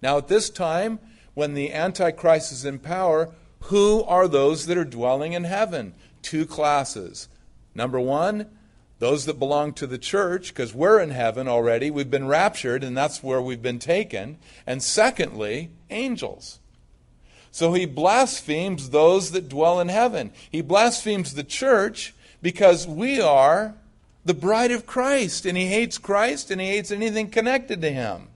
[0.00, 1.00] Now, at this time,
[1.34, 5.94] when the Antichrist is in power, who are those that are dwelling in heaven?
[6.22, 7.28] Two classes.
[7.74, 8.48] Number one,
[9.00, 11.90] those that belong to the church, because we're in heaven already.
[11.90, 14.38] We've been raptured, and that's where we've been taken.
[14.68, 16.60] And secondly, angels.
[17.52, 20.32] So he blasphemes those that dwell in heaven.
[20.50, 23.74] He blasphemes the church because we are
[24.24, 28.28] the bride of Christ, and he hates Christ and he hates anything connected to him.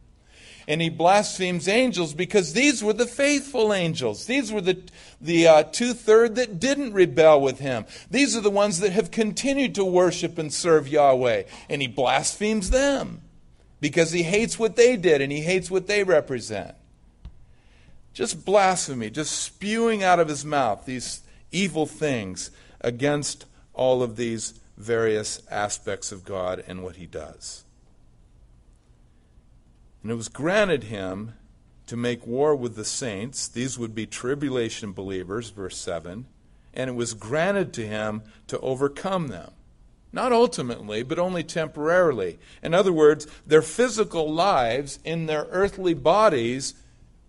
[0.68, 4.26] And he blasphemes angels because these were the faithful angels.
[4.26, 4.82] These were the,
[5.20, 7.86] the uh, two third that didn't rebel with him.
[8.10, 11.44] These are the ones that have continued to worship and serve Yahweh.
[11.70, 13.22] And he blasphemes them
[13.80, 16.74] because he hates what they did and he hates what they represent.
[18.16, 21.20] Just blasphemy, just spewing out of his mouth these
[21.52, 22.50] evil things
[22.80, 27.64] against all of these various aspects of God and what he does.
[30.02, 31.34] And it was granted him
[31.88, 33.48] to make war with the saints.
[33.48, 36.24] These would be tribulation believers, verse 7.
[36.72, 39.50] And it was granted to him to overcome them.
[40.10, 42.38] Not ultimately, but only temporarily.
[42.62, 46.72] In other words, their physical lives in their earthly bodies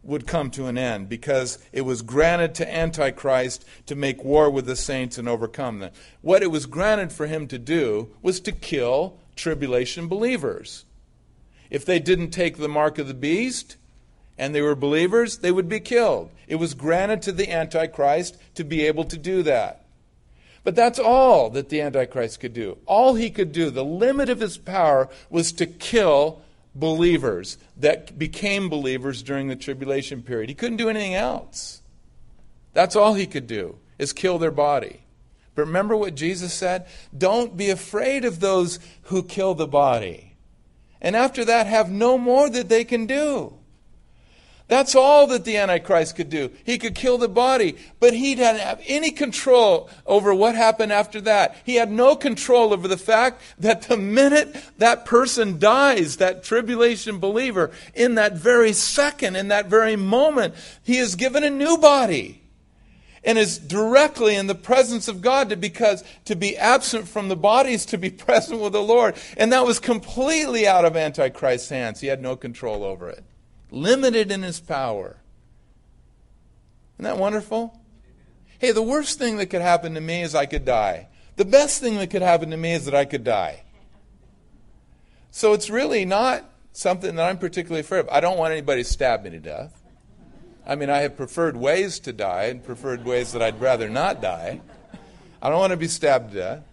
[0.04, 4.66] would come to an end because it was granted to Antichrist to make war with
[4.66, 5.92] the saints and overcome them.
[6.22, 10.86] What it was granted for him to do was to kill tribulation believers.
[11.70, 13.76] If they didn't take the mark of the beast
[14.38, 16.32] and they were believers, they would be killed.
[16.48, 19.84] It was granted to the Antichrist to be able to do that.
[20.64, 22.78] But that's all that the Antichrist could do.
[22.86, 26.42] All he could do, the limit of his power, was to kill
[26.80, 30.50] believers that became believers during the tribulation period.
[30.50, 31.82] He couldn't do anything else.
[32.74, 35.02] That's all he could do, is kill their body.
[35.56, 36.86] But remember what Jesus said?
[37.18, 40.36] Don't be afraid of those who kill the body.
[41.02, 43.58] And after that, have no more that they can do.
[44.68, 46.52] That's all that the Antichrist could do.
[46.66, 51.22] He could kill the body, but he didn't have any control over what happened after
[51.22, 51.56] that.
[51.64, 57.18] He had no control over the fact that the minute that person dies, that tribulation
[57.20, 60.54] believer, in that very second, in that very moment,
[60.84, 62.42] he is given a new body
[63.24, 67.38] and is directly in the presence of God to because to be absent from the
[67.38, 69.16] body is to be present with the Lord.
[69.38, 72.02] And that was completely out of Antichrist's hands.
[72.02, 73.24] He had no control over it
[73.72, 75.18] limited in his power.
[76.96, 77.80] Isn't that wonderful?
[78.60, 81.08] Hey, the worst thing that could happen to me is I could die.
[81.36, 83.64] The best thing that could happen to me is that I could die.
[85.30, 88.10] So it's really not something that I'm particularly afraid of.
[88.10, 89.84] I don't want anybody to stab me to death.
[90.66, 94.22] I mean, I have preferred ways to die and preferred ways that I'd rather not
[94.22, 94.62] die.
[95.42, 96.64] I don't want to be stabbed to death.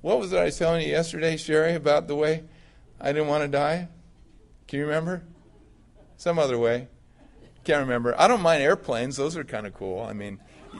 [0.00, 2.44] What was it I was telling you yesterday, Sherry, about the way
[3.00, 3.88] I didn't want to die?
[4.70, 5.24] Can you remember?
[6.16, 6.86] Some other way.
[7.64, 8.14] Can't remember.
[8.16, 10.00] I don't mind airplanes; those are kind of cool.
[10.00, 10.38] I mean,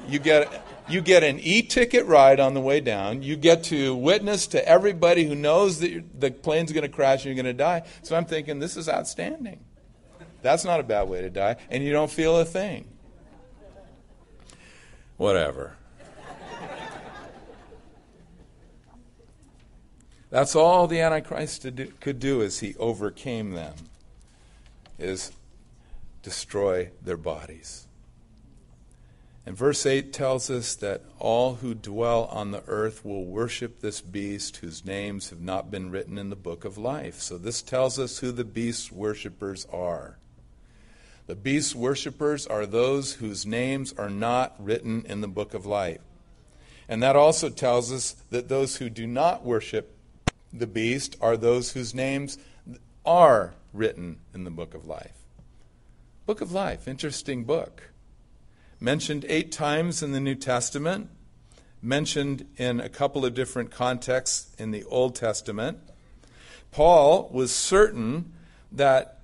[0.09, 3.24] you get you get an e-ticket ride on the way down.
[3.24, 7.35] You get to witness to everybody who knows that the plane's going to crash and
[7.35, 7.83] you're going to die.
[8.03, 9.64] So I'm thinking this is outstanding.
[10.40, 12.87] That's not a bad way to die, and you don't feel a thing.
[15.16, 15.76] Whatever.
[20.31, 21.66] That's all the Antichrist
[22.01, 23.75] could do as he overcame them,
[24.99, 25.33] is
[26.23, 27.88] destroy their bodies.
[29.45, 34.01] And verse 8 tells us that all who dwell on the earth will worship this
[34.01, 37.21] beast whose names have not been written in the book of life.
[37.21, 40.19] So this tells us who the beast's worshippers are.
[41.27, 46.01] The beast's worshippers are those whose names are not written in the book of life.
[46.88, 49.97] And that also tells us that those who do not worship
[50.53, 52.39] the beast are those whose names
[53.05, 55.17] are written in the book of life.
[56.27, 57.91] Book of Life, interesting book.
[58.79, 61.11] Mentioned eight times in the New Testament,
[61.83, 65.79] mentioned in a couple of different contexts in the Old Testament.
[66.71, 68.33] Paul was certain
[68.71, 69.21] that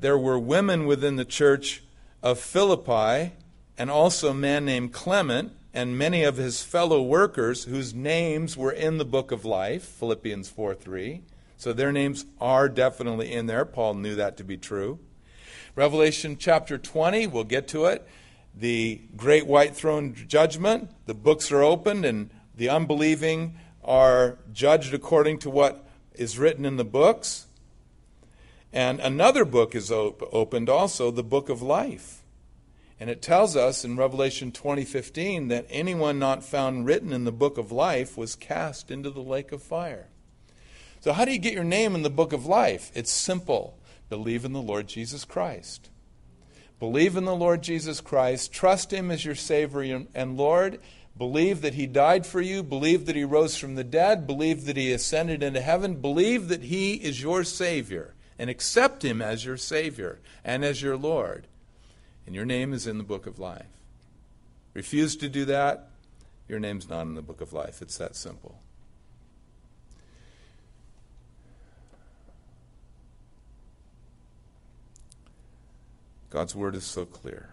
[0.00, 1.82] there were women within the church
[2.22, 3.32] of Philippi
[3.78, 8.72] and also a man named Clement and many of his fellow workers whose names were
[8.72, 11.22] in the book of life, Philippians 4 3.
[11.56, 13.64] So their names are definitely in there.
[13.64, 14.98] Paul knew that to be true.
[15.76, 18.06] Revelation chapter 20, we'll get to it.
[18.54, 25.38] The great white throne judgment, the books are opened, and the unbelieving are judged according
[25.40, 27.46] to what is written in the books.
[28.72, 32.19] And another book is op- opened also, the book of life.
[33.00, 37.56] And it tells us in Revelation 20:15 that anyone not found written in the book
[37.56, 40.08] of life was cast into the lake of fire.
[41.00, 42.92] So how do you get your name in the book of life?
[42.94, 43.78] It's simple.
[44.10, 45.88] Believe in the Lord Jesus Christ.
[46.78, 48.52] Believe in the Lord Jesus Christ.
[48.52, 50.78] Trust Him as your Savior and Lord.
[51.16, 52.62] Believe that He died for you.
[52.62, 54.26] Believe that He rose from the dead.
[54.26, 55.96] Believe that He ascended into heaven.
[55.96, 60.96] Believe that He is your Savior and accept Him as your Savior and as your
[60.96, 61.46] Lord.
[62.30, 63.66] And your name is in the book of life.
[64.72, 65.88] Refuse to do that,
[66.46, 67.82] your name's not in the book of life.
[67.82, 68.60] It's that simple.
[76.30, 77.50] God's word is so clear.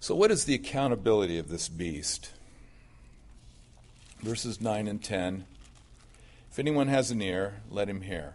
[0.00, 2.32] So, what is the accountability of this beast?
[4.22, 5.44] Verses 9 and 10
[6.50, 8.34] If anyone has an ear, let him hear.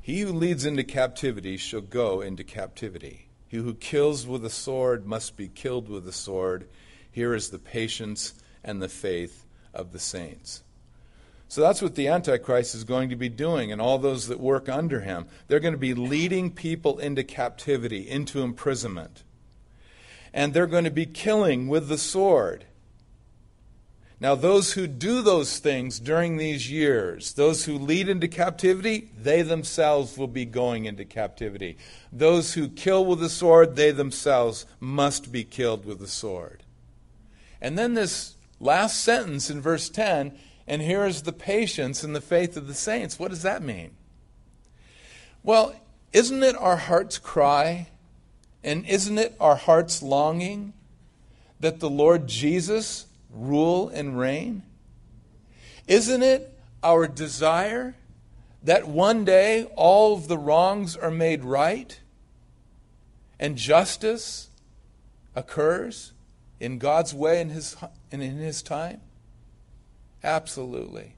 [0.00, 3.26] He who leads into captivity shall go into captivity.
[3.52, 6.66] He who kills with a sword must be killed with a sword.
[7.10, 8.32] Here is the patience
[8.64, 10.62] and the faith of the saints.
[11.48, 14.70] So that's what the Antichrist is going to be doing, and all those that work
[14.70, 15.26] under him.
[15.48, 19.22] They're going to be leading people into captivity, into imprisonment.
[20.32, 22.64] And they're going to be killing with the sword.
[24.22, 29.42] Now, those who do those things during these years, those who lead into captivity, they
[29.42, 31.76] themselves will be going into captivity.
[32.12, 36.62] Those who kill with the sword, they themselves must be killed with the sword.
[37.60, 42.20] And then this last sentence in verse 10 and here is the patience and the
[42.20, 43.18] faith of the saints.
[43.18, 43.90] What does that mean?
[45.42, 45.74] Well,
[46.12, 47.88] isn't it our heart's cry
[48.62, 50.74] and isn't it our heart's longing
[51.58, 54.62] that the Lord Jesus rule and reign?
[55.88, 57.96] Isn't it our desire
[58.62, 61.98] that one day all of the wrongs are made right
[63.40, 64.48] and justice
[65.34, 66.12] occurs
[66.60, 67.76] in God's way and his,
[68.12, 69.00] and in His time?
[70.22, 71.16] Absolutely.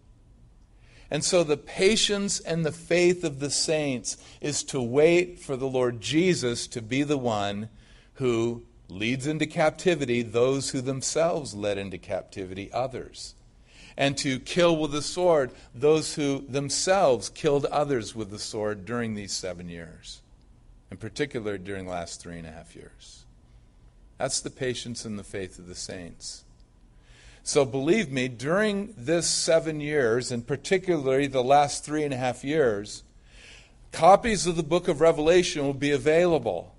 [1.10, 5.68] And so the patience and the faith of the saints is to wait for the
[5.68, 7.68] Lord Jesus to be the one
[8.14, 8.62] who
[8.94, 13.34] leads into captivity those who themselves led into captivity others,
[13.96, 19.14] and to kill with the sword those who themselves killed others with the sword during
[19.14, 20.22] these seven years,
[20.90, 23.24] in particular during the last three and a half years.
[24.18, 26.44] That's the patience and the faith of the saints.
[27.42, 32.42] So believe me, during this seven years, and particularly the last three and a half
[32.42, 33.02] years,
[33.92, 36.73] copies of the book of Revelation will be available.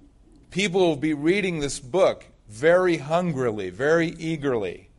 [0.52, 4.90] People will be reading this book very hungrily, very eagerly.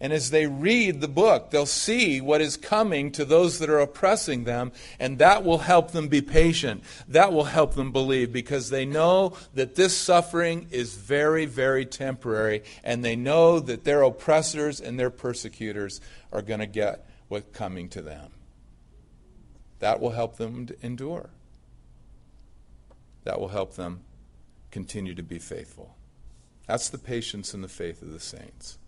[0.00, 3.80] And as they read the book, they'll see what is coming to those that are
[3.80, 4.70] oppressing them,
[5.00, 6.84] and that will help them be patient.
[7.08, 12.62] That will help them believe because they know that this suffering is very, very temporary,
[12.84, 16.00] and they know that their oppressors and their persecutors
[16.32, 18.30] are going to get what's coming to them.
[19.80, 21.30] That will help them endure.
[23.24, 24.02] That will help them
[24.70, 25.96] continue to be faithful.
[26.66, 28.78] That's the patience and the faith of the saints.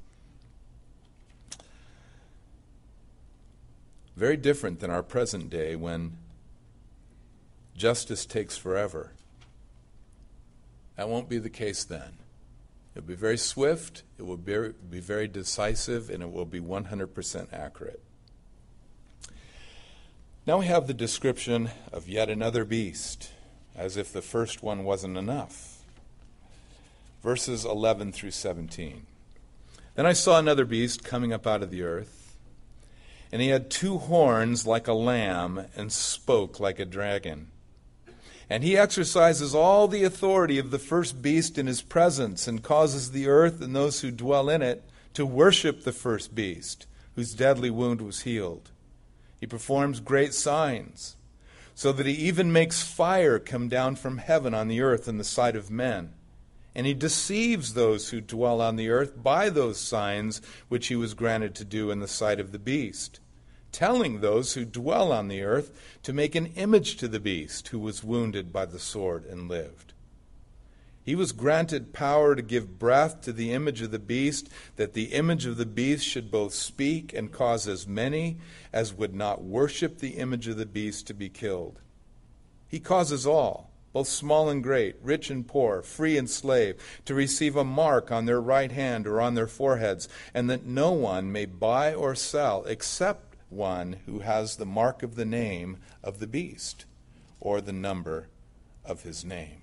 [4.16, 6.18] Very different than our present day when
[7.74, 9.12] justice takes forever.
[10.97, 12.18] That won't be the case then.
[12.95, 16.61] It will be very swift, it will be, be very decisive, and it will be
[16.61, 18.03] 100% accurate.
[20.47, 23.31] Now we have the description of yet another beast,
[23.76, 25.70] as if the first one wasn't enough.
[27.23, 29.07] Verses 11 through 17.
[29.95, 32.21] Then I saw another beast coming up out of the earth
[33.33, 37.49] and he had two horns like a lamb and spoke like a dragon.
[38.49, 43.12] And he exercises all the authority of the first beast in his presence and causes
[43.12, 44.83] the earth and those who dwell in it
[45.14, 48.71] to worship the first beast, whose deadly wound was healed.
[49.39, 51.16] He performs great signs,
[51.75, 55.25] so that he even makes fire come down from heaven on the earth in the
[55.25, 56.14] sight of men.
[56.75, 61.14] And he deceives those who dwell on the earth by those signs which he was
[61.14, 63.21] granted to do in the sight of the beast,
[63.73, 65.73] telling those who dwell on the earth
[66.05, 69.93] to make an image to the beast who was wounded by the sword and lived.
[71.03, 75.07] He was granted power to give breath to the image of the beast, that the
[75.07, 78.37] image of the beast should both speak and cause as many
[78.73, 81.81] as would not worship the image of the beast to be killed.
[82.68, 87.57] He causes all both small and great, rich and poor, free and slave, to receive
[87.57, 91.45] a mark on their right hand or on their foreheads, and that no one may
[91.45, 96.84] buy or sell except one who has the mark of the name of the beast
[97.41, 98.28] or the number
[98.84, 99.62] of his name.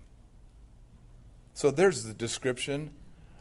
[1.54, 2.92] So there's the description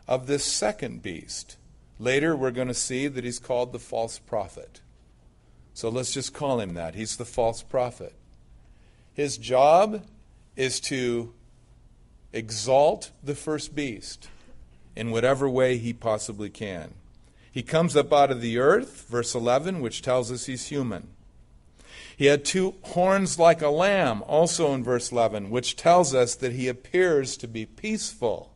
[0.09, 1.57] of this second beast.
[1.99, 4.81] Later, we're going to see that he's called the false prophet.
[5.75, 6.95] So let's just call him that.
[6.95, 8.15] He's the false prophet.
[9.13, 10.03] His job
[10.57, 11.33] is to
[12.33, 14.29] exalt the first beast
[14.95, 16.95] in whatever way he possibly can.
[17.53, 21.09] He comes up out of the earth, verse 11, which tells us he's human.
[22.17, 26.53] He had two horns like a lamb, also in verse 11, which tells us that
[26.53, 28.53] he appears to be peaceful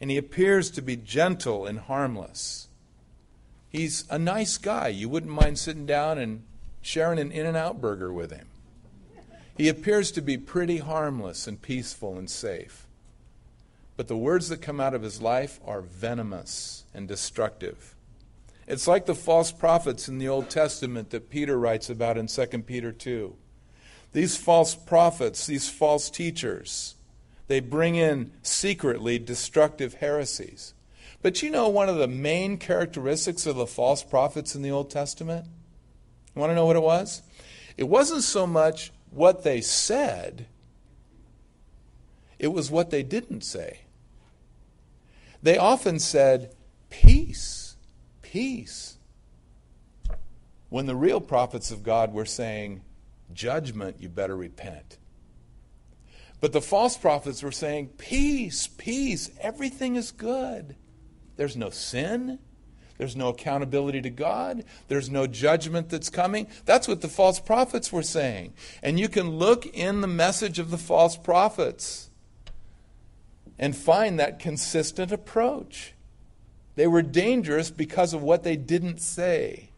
[0.00, 2.66] and he appears to be gentle and harmless.
[3.68, 4.88] He's a nice guy.
[4.88, 6.42] You wouldn't mind sitting down and
[6.82, 8.48] sharing an In N Out burger with him.
[9.62, 12.88] He appears to be pretty harmless and peaceful and safe.
[13.96, 17.94] But the words that come out of his life are venomous and destructive.
[18.66, 22.46] It's like the false prophets in the Old Testament that Peter writes about in 2
[22.66, 23.36] Peter 2.
[24.12, 26.96] These false prophets, these false teachers,
[27.46, 30.74] they bring in secretly destructive heresies.
[31.22, 34.90] But you know one of the main characteristics of the false prophets in the Old
[34.90, 35.46] Testament?
[36.34, 37.22] You want to know what it was?
[37.76, 40.46] It wasn't so much what they said,
[42.38, 43.82] it was what they didn't say.
[45.42, 46.54] They often said,
[46.90, 47.76] Peace,
[48.22, 48.96] peace.
[50.68, 52.82] When the real prophets of God were saying,
[53.32, 54.98] Judgment, you better repent.
[56.40, 60.76] But the false prophets were saying, Peace, peace, everything is good.
[61.36, 62.38] There's no sin.
[63.02, 64.62] There's no accountability to God.
[64.86, 66.46] There's no judgment that's coming.
[66.66, 68.52] That's what the false prophets were saying.
[68.80, 72.10] And you can look in the message of the false prophets
[73.58, 75.94] and find that consistent approach.
[76.76, 79.70] They were dangerous because of what they didn't say,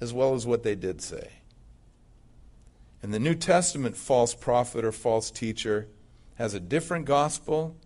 [0.00, 1.32] as well as what they did say.
[3.02, 5.86] And the New Testament, false prophet or false teacher
[6.36, 7.76] has a different gospel.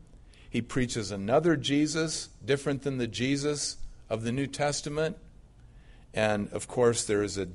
[0.48, 3.78] He preaches another Jesus, different than the Jesus
[4.08, 5.16] of the New Testament.
[6.14, 7.48] And of course, there is a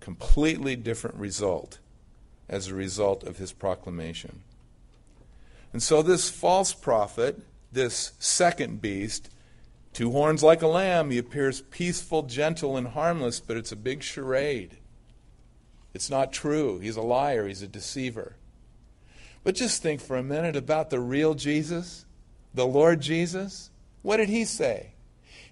[0.00, 1.78] completely different result
[2.48, 4.40] as a result of his proclamation.
[5.72, 7.40] And so, this false prophet,
[7.70, 9.30] this second beast,
[9.92, 14.02] two horns like a lamb, he appears peaceful, gentle, and harmless, but it's a big
[14.02, 14.78] charade.
[15.92, 16.78] It's not true.
[16.78, 18.36] He's a liar, he's a deceiver.
[19.44, 22.04] But just think for a minute about the real Jesus,
[22.54, 23.70] the Lord Jesus.
[24.02, 24.92] What did he say?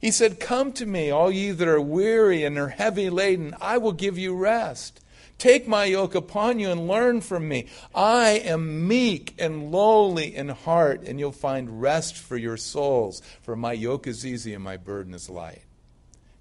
[0.01, 3.79] He said, Come to me, all ye that are weary and are heavy laden, I
[3.79, 5.01] will give you rest.
[5.39, 7.67] Take my yoke upon you and learn from me.
[7.95, 13.21] I am meek and lowly in heart, and you'll find rest for your souls.
[13.43, 15.63] For my yoke is easy and my burden is light.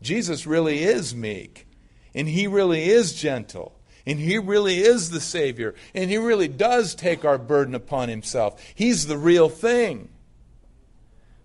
[0.02, 1.68] Jesus really is meek,
[2.14, 6.96] and he really is gentle, and he really is the Savior, and he really does
[6.96, 8.62] take our burden upon himself.
[8.76, 10.10] He's the real thing.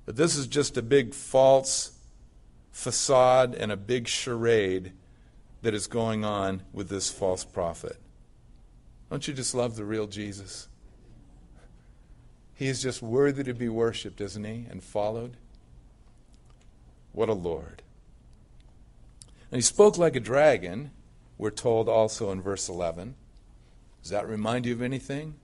[0.06, 1.92] But this is just a big false
[2.70, 4.92] facade and a big charade
[5.62, 7.96] that is going on with this false prophet.
[9.10, 10.68] Don't you just love the real Jesus?
[12.54, 14.66] He is just worthy to be worshiped, isn't he?
[14.70, 15.36] And followed.
[17.12, 17.82] What a Lord.
[19.50, 20.92] And he spoke like a dragon,
[21.38, 23.14] we're told also in verse 11.
[24.02, 25.34] Does that remind you of anything?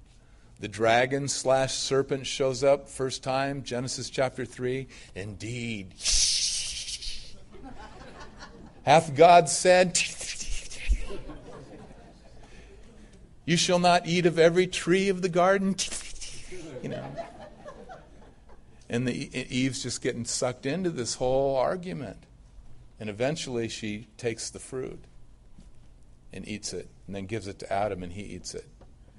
[0.61, 4.87] The dragon slash serpent shows up first time, Genesis chapter 3.
[5.15, 5.95] Indeed.
[8.87, 10.01] Hath God said,
[13.45, 15.75] You shall not eat of every tree of the garden?
[16.83, 17.05] You know.
[18.89, 22.19] And the, Eve's just getting sucked into this whole argument.
[23.01, 25.03] And eventually she takes the fruit
[26.33, 28.67] and eats it, and then gives it to Adam, and he eats it.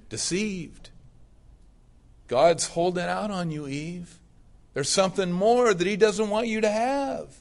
[0.08, 0.88] Deceived.
[2.26, 4.18] God's holding out on you, Eve.
[4.72, 7.40] There's something more that He doesn't want you to have.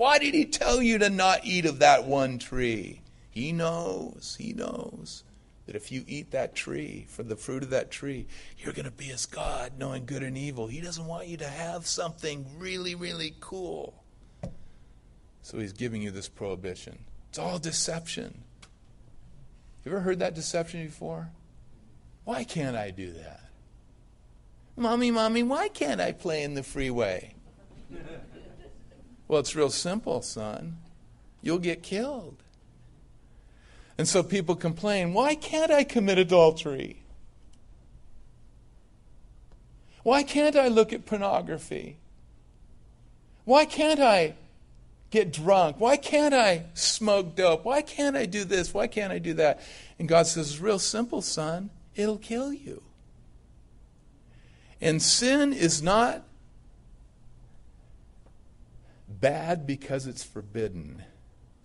[0.00, 3.02] Why did He tell you to not eat of that one tree?
[3.28, 5.24] He knows, He knows
[5.66, 8.26] that if you eat that tree, for the fruit of that tree,
[8.56, 10.68] you're going to be as God, knowing good and evil.
[10.68, 14.02] He doesn't want you to have something really, really cool.
[15.42, 17.00] So He's giving you this prohibition.
[17.28, 18.44] It's all deception.
[19.84, 21.28] You ever heard that deception before?
[22.24, 23.42] Why can't I do that?
[24.76, 27.34] Mommy, mommy, why can't I play in the freeway?
[29.30, 30.78] Well, it's real simple, son.
[31.40, 32.42] You'll get killed.
[33.96, 37.04] And so people complain, why can't I commit adultery?
[40.02, 41.98] Why can't I look at pornography?
[43.44, 44.34] Why can't I
[45.10, 45.76] get drunk?
[45.78, 47.64] Why can't I smoke dope?
[47.64, 48.74] Why can't I do this?
[48.74, 49.60] Why can't I do that?
[50.00, 51.70] And God says, it's real simple, son.
[51.94, 52.82] It'll kill you.
[54.80, 56.24] And sin is not
[59.20, 61.04] bad because it's forbidden.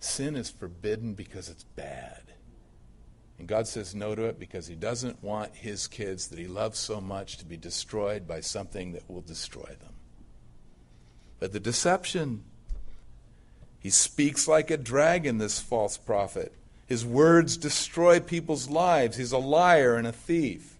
[0.00, 2.22] Sin is forbidden because it's bad.
[3.38, 6.78] And God says no to it because He doesn't want His kids that He loves
[6.78, 9.92] so much to be destroyed by something that will destroy them.
[11.38, 12.44] But the deception,
[13.78, 16.54] he speaks like a dragon, this false prophet.
[16.86, 19.16] His words destroy people's lives.
[19.16, 20.75] He's a liar and a thief.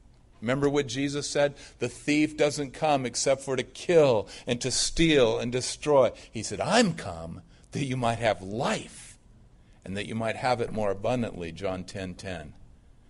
[0.46, 1.56] Remember what Jesus said?
[1.80, 6.12] The thief doesn't come except for to kill and to steal and destroy.
[6.30, 7.42] He said, I'm come
[7.72, 9.18] that you might have life
[9.84, 11.50] and that you might have it more abundantly.
[11.50, 12.52] John 10 10.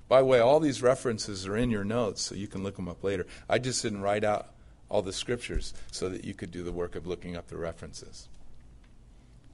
[0.09, 2.89] By the way, all these references are in your notes, so you can look them
[2.89, 3.26] up later.
[3.51, 4.55] I just didn't write out
[4.89, 8.30] all the scriptures so that you could do the work of looking up the references.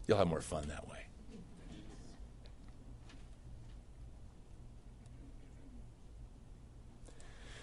[0.06, 1.06] You'll have more fun that way.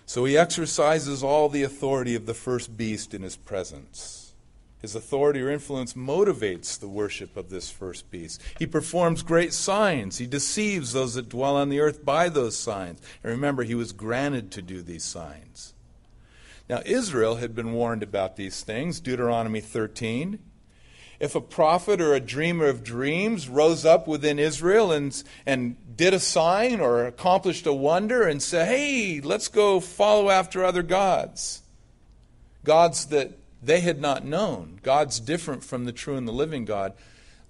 [0.09, 4.33] So he exercises all the authority of the first beast in his presence.
[4.81, 8.41] His authority or influence motivates the worship of this first beast.
[8.57, 10.17] He performs great signs.
[10.17, 12.99] He deceives those that dwell on the earth by those signs.
[13.23, 15.75] And remember, he was granted to do these signs.
[16.67, 20.39] Now, Israel had been warned about these things, Deuteronomy 13
[21.19, 26.13] if a prophet or a dreamer of dreams rose up within Israel and, and did
[26.13, 31.61] a sign or accomplished a wonder and said, hey, let's go follow after other gods,
[32.63, 36.93] gods that they had not known, gods different from the true and the living God,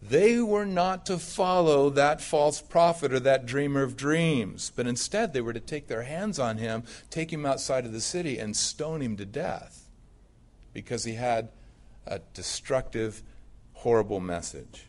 [0.01, 5.33] they were not to follow that false prophet or that dreamer of dreams, but instead
[5.33, 8.55] they were to take their hands on him, take him outside of the city, and
[8.55, 9.89] stone him to death
[10.73, 11.49] because he had
[12.07, 13.21] a destructive
[13.79, 14.87] horrible message.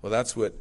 [0.00, 0.54] Well, that's what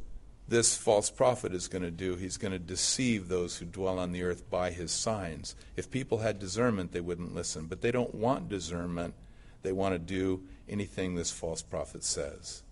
[0.48, 2.16] this false prophet is going to do.
[2.16, 5.56] He's going to deceive those who dwell on the earth by his signs.
[5.76, 7.68] If people had discernment, they wouldn't listen.
[7.68, 9.14] But they don't want discernment,
[9.62, 12.64] they want to do anything this false prophet says.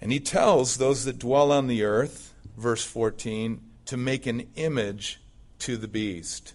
[0.00, 5.20] And he tells those that dwell on the earth, verse 14, to make an image
[5.60, 6.54] to the beast.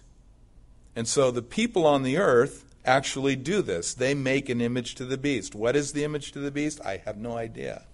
[0.94, 3.94] And so the people on the earth actually do this.
[3.94, 5.54] They make an image to the beast.
[5.54, 6.80] What is the image to the beast?
[6.84, 7.84] I have no idea.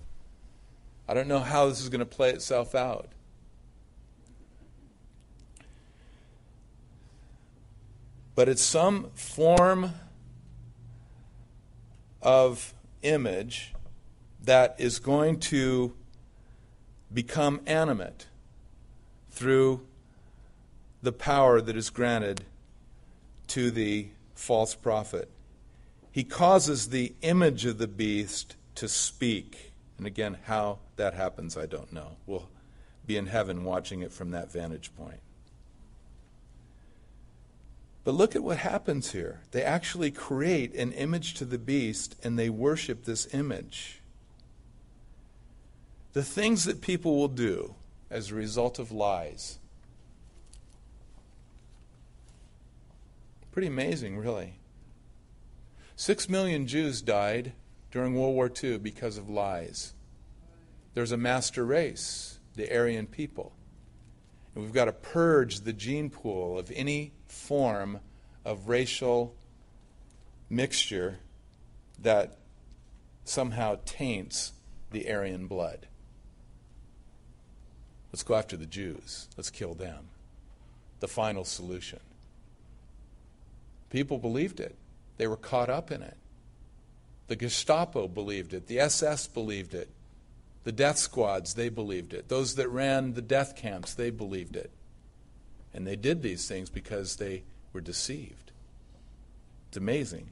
[1.08, 3.08] I don't know how this is going to play itself out.
[8.34, 9.92] But it's some form
[12.22, 13.74] of image
[14.42, 15.94] that is going to
[17.12, 18.26] become animate
[19.30, 19.86] through
[21.02, 22.44] the power that is granted
[23.48, 24.08] to the
[24.40, 25.30] false prophet.
[26.10, 29.72] He causes the image of the beast to speak.
[29.98, 32.16] And again, how that happens, I don't know.
[32.26, 32.48] We'll
[33.06, 35.20] be in heaven watching it from that vantage point.
[38.02, 39.40] But look at what happens here.
[39.50, 44.00] They actually create an image to the beast and they worship this image.
[46.14, 47.74] The things that people will do
[48.10, 49.59] as a result of lies.
[53.52, 54.58] Pretty amazing, really.
[55.96, 57.52] Six million Jews died
[57.90, 59.94] during World War II because of lies.
[60.94, 63.52] There's a master race, the Aryan people.
[64.54, 68.00] And we've got to purge the gene pool of any form
[68.44, 69.34] of racial
[70.48, 71.18] mixture
[72.00, 72.38] that
[73.24, 74.52] somehow taints
[74.90, 75.86] the Aryan blood.
[78.12, 79.28] Let's go after the Jews.
[79.36, 80.08] Let's kill them.
[80.98, 82.00] The final solution.
[83.90, 84.76] People believed it,
[85.18, 86.16] they were caught up in it.
[87.28, 89.88] The Gestapo believed it, the SS believed it,
[90.64, 92.28] the death squads, they believed it.
[92.28, 94.70] Those that ran the death camps, they believed it.
[95.72, 98.50] And they did these things because they were deceived.
[99.68, 100.28] It's amazing.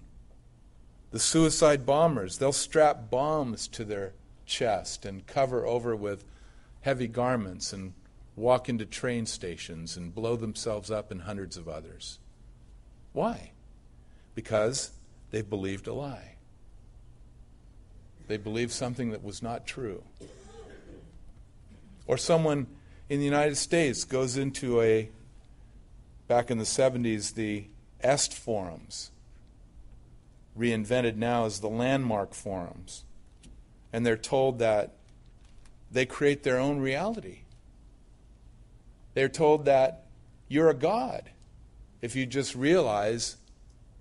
[1.11, 4.13] The suicide bombers, they'll strap bombs to their
[4.45, 6.25] chest and cover over with
[6.83, 7.95] heavy garments and
[8.37, 12.19] walk into train stations and blow themselves up and hundreds of others.
[13.19, 13.51] Why?
[14.37, 14.93] Because
[15.33, 16.37] they believed a lie.
[18.29, 20.05] They believed something that was not true.
[22.07, 22.69] Or someone
[23.09, 25.11] in the United States goes into a,
[26.29, 27.65] back in the 70s, the
[28.05, 29.11] EST forums,
[30.57, 33.03] reinvented now as the landmark forums.
[33.93, 34.95] And they're told that
[35.91, 37.41] they create their own reality.
[39.15, 40.07] They're told that
[40.47, 41.31] you're a God
[42.01, 43.37] if you just realize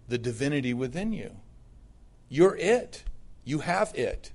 [0.08, 1.38] the divinity within you.
[2.30, 3.04] You're it.
[3.44, 4.32] You have it.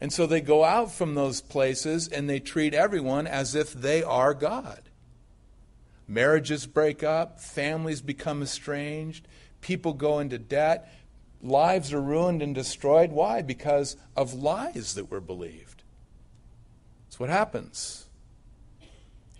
[0.00, 4.02] And so they go out from those places and they treat everyone as if they
[4.02, 4.80] are God.
[6.08, 9.28] Marriages break up, families become estranged,
[9.60, 10.92] people go into debt,
[11.42, 13.12] lives are ruined and destroyed.
[13.12, 13.42] Why?
[13.42, 15.82] Because of lies that were believed.
[17.06, 18.06] That's what happens.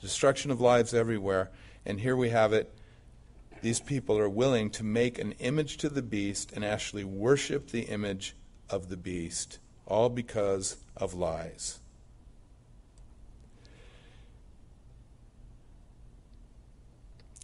[0.01, 1.51] Destruction of lives everywhere.
[1.85, 2.73] And here we have it.
[3.63, 7.83] These people are willing to make an image to the beast and actually worship the
[7.83, 8.35] image
[8.71, 11.81] of the beast, all because of lies.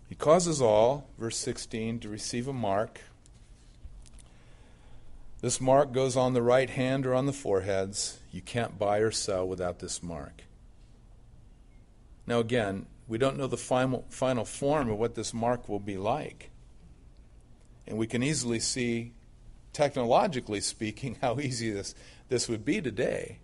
[0.09, 3.01] He causes all, verse 16, to receive a mark.
[5.43, 8.19] This mark goes on the right hand or on the foreheads.
[8.33, 10.45] You can't buy or sell without this mark.
[12.27, 15.97] Now, again, we don't know the final, final form of what this mark will be
[15.97, 16.51] like.
[17.87, 19.13] And we can easily see
[19.73, 21.95] technologically speaking, how easy this,
[22.29, 23.39] this would be today.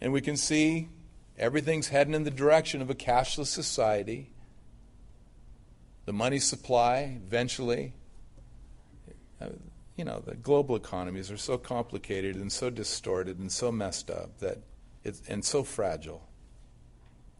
[0.00, 0.88] And we can see
[1.38, 4.30] everything's heading in the direction of a cashless society.
[6.04, 7.94] The money supply, eventually,
[9.40, 9.46] uh,
[9.96, 14.38] you know, the global economies are so complicated and so distorted and so messed up
[14.40, 14.58] that
[15.04, 16.26] it's, and so fragile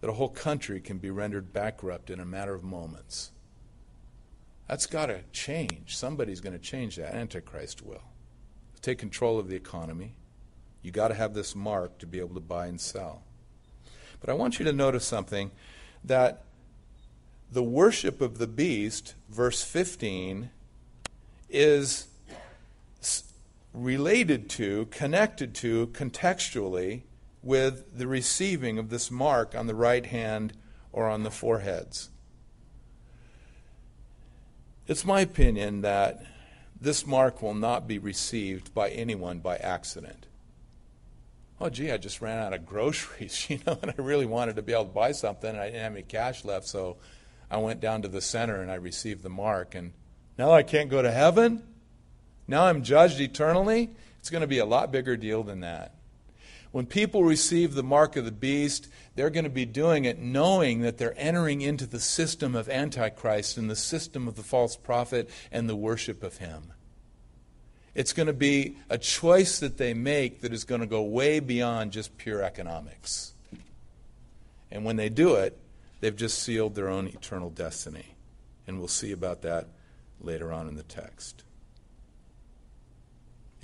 [0.05, 3.31] that a whole country can be rendered bankrupt in a matter of moments.
[4.69, 5.97] That's got to change.
[5.97, 7.15] Somebody's going to change that.
[7.15, 8.03] Antichrist will.
[8.83, 10.13] Take control of the economy.
[10.83, 13.23] You got to have this mark to be able to buy and sell.
[14.21, 15.51] But I want you to notice something
[16.05, 16.45] that
[17.51, 20.51] the worship of the beast, verse 15,
[21.49, 22.09] is
[23.73, 27.05] related to, connected to, contextually,
[27.45, 30.55] with the receiving of this mark on the right hand
[30.93, 32.11] or on the foreheads.
[34.87, 36.25] It's my opinion that
[36.81, 40.27] this mark will not be received by anyone by accident.
[41.61, 44.63] Oh, gee, I just ran out of groceries, you know, and I really wanted to
[44.63, 46.97] be able to buy something, and I didn't have any cash left, so
[47.51, 49.75] I went down to the center and I received the mark.
[49.75, 49.93] And
[50.39, 51.63] now I can't go to heaven?
[52.49, 53.91] Now I'm judged eternally?
[54.19, 55.95] It's going to be a lot bigger deal than that.
[56.75, 60.81] When people receive the mark of the beast, they're going to be doing it knowing
[60.81, 65.31] that they're entering into the system of Antichrist and the system of the false prophet
[65.53, 66.73] and the worship of him.
[67.95, 71.39] It's going to be a choice that they make that is going to go way
[71.39, 73.35] beyond just pure economics.
[74.73, 75.57] And when they do it,
[76.01, 78.17] they've just sealed their own eternal destiny.
[78.67, 79.69] And we'll see about that
[80.21, 81.44] later on in the text.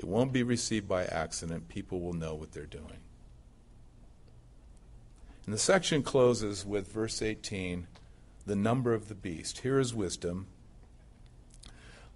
[0.01, 1.68] It won't be received by accident.
[1.68, 3.03] People will know what they're doing.
[5.44, 7.86] And the section closes with verse 18
[8.46, 9.59] the number of the beast.
[9.59, 10.46] Here is wisdom.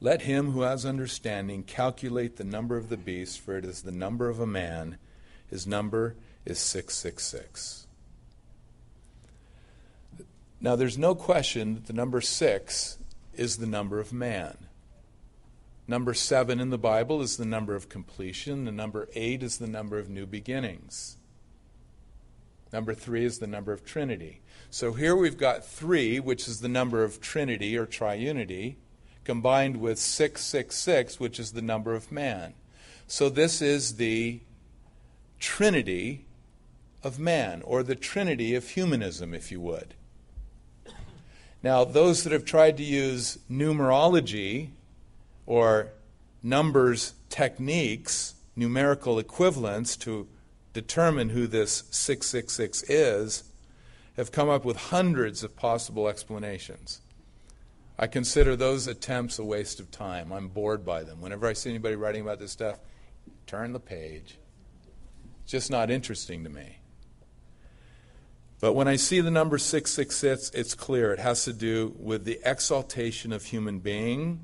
[0.00, 3.92] Let him who has understanding calculate the number of the beast, for it is the
[3.92, 4.96] number of a man.
[5.46, 6.16] His number
[6.46, 7.86] is 666.
[10.58, 12.96] Now, there's no question that the number six
[13.34, 14.63] is the number of man.
[15.86, 18.64] Number seven in the Bible is the number of completion.
[18.64, 21.16] The number eight is the number of new beginnings.
[22.72, 24.40] Number three is the number of Trinity.
[24.70, 28.76] So here we've got three, which is the number of Trinity or triunity,
[29.24, 32.54] combined with 666, which is the number of man.
[33.06, 34.40] So this is the
[35.38, 36.24] Trinity
[37.02, 39.94] of man, or the Trinity of humanism, if you would.
[41.62, 44.70] Now, those that have tried to use numerology
[45.46, 45.90] or
[46.42, 50.28] numbers techniques, numerical equivalents to
[50.72, 53.44] determine who this 666 is,
[54.16, 57.00] have come up with hundreds of possible explanations.
[57.98, 60.32] I consider those attempts a waste of time.
[60.32, 61.20] I'm bored by them.
[61.20, 62.78] Whenever I see anybody writing about this stuff,
[63.46, 64.36] turn the page.
[65.42, 66.78] It's just not interesting to me.
[68.60, 71.12] But when I see the number 666, it's clear.
[71.12, 74.40] It has to do with the exaltation of human being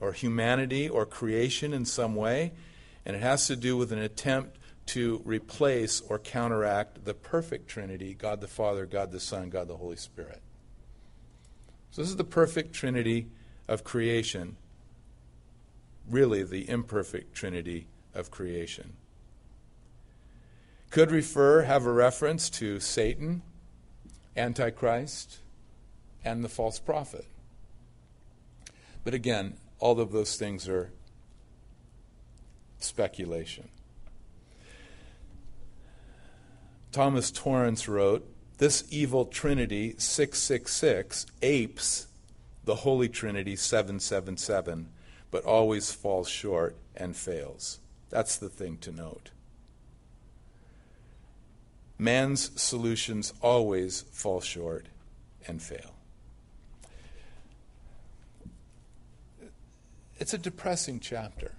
[0.00, 2.52] or humanity or creation in some way,
[3.04, 8.14] and it has to do with an attempt to replace or counteract the perfect Trinity
[8.14, 10.42] God the Father, God the Son, God the Holy Spirit.
[11.90, 13.28] So, this is the perfect Trinity
[13.68, 14.56] of creation,
[16.08, 18.94] really, the imperfect Trinity of creation.
[20.90, 23.42] Could refer, have a reference to Satan,
[24.36, 25.38] Antichrist,
[26.24, 27.26] and the false prophet.
[29.02, 30.90] But again, all of those things are
[32.78, 33.68] speculation.
[36.92, 38.24] Thomas Torrance wrote,
[38.58, 42.06] This evil Trinity 666 apes
[42.64, 44.88] the Holy Trinity 777,
[45.30, 47.80] but always falls short and fails.
[48.10, 49.32] That's the thing to note.
[51.98, 54.86] Man's solutions always fall short
[55.46, 55.93] and fail.
[60.24, 61.52] It's a depressing chapter.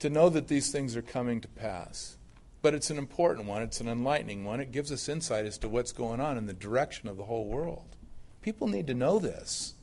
[0.00, 2.16] To know that these things are coming to pass.
[2.60, 4.58] But it's an important one, it's an enlightening one.
[4.58, 7.44] It gives us insight as to what's going on in the direction of the whole
[7.44, 7.94] world.
[8.42, 9.74] People need to know this.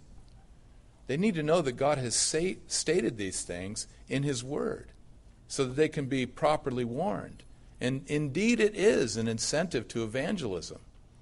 [1.07, 4.91] They need to know that God has stated these things in His Word
[5.47, 7.43] so that they can be properly warned.
[7.79, 10.79] And indeed, it is an incentive to evangelism.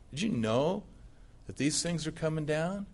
[0.09, 0.86] Did you know
[1.45, 2.88] that these things are coming down?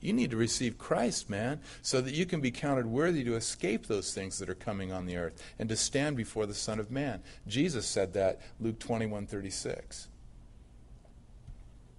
[0.00, 3.86] You need to receive Christ, man, so that you can be counted worthy to escape
[3.86, 6.90] those things that are coming on the earth and to stand before the Son of
[6.90, 7.22] Man.
[7.46, 10.08] Jesus said that, Luke 21 36.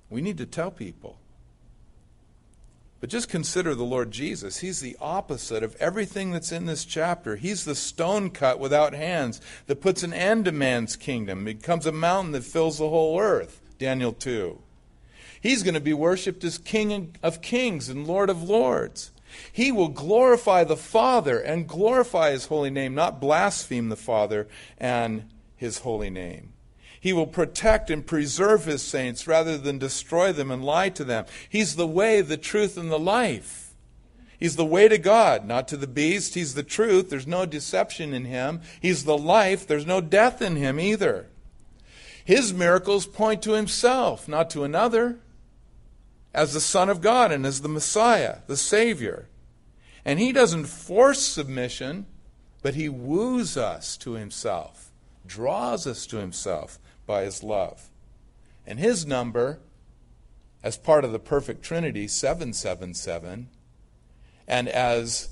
[0.10, 1.18] We need to tell people.
[2.99, 4.60] But just consider the Lord Jesus.
[4.60, 7.36] He's the opposite of everything that's in this chapter.
[7.36, 11.91] He's the stone cut without hands that puts an end to man's kingdom, becomes a
[11.91, 13.60] mountain that fills the whole earth.
[13.80, 14.62] Daniel 2.
[15.42, 19.12] He's going to be worshiped as King of kings and Lord of lords.
[19.52, 25.30] He will glorify the Father and glorify his holy name, not blaspheme the Father and
[25.56, 26.54] his holy name.
[27.00, 31.26] He will protect and preserve his saints rather than destroy them and lie to them.
[31.50, 33.74] He's the way, the truth, and the life.
[34.39, 36.36] He's the way to God, not to the beast.
[36.36, 37.10] He's the truth.
[37.10, 38.62] There's no deception in him.
[38.80, 39.66] He's the life.
[39.66, 41.28] There's no death in him either.
[42.24, 45.20] His miracles point to himself, not to another
[46.34, 49.28] as the Son of God and as the Messiah, the Savior.
[50.06, 52.06] And He doesn't force submission,
[52.62, 54.92] but He woos us to Himself,
[55.26, 57.90] draws us to Himself by His love.
[58.66, 59.60] And His number,
[60.64, 63.50] as part of the perfect Trinity, 777,
[64.48, 65.30] and as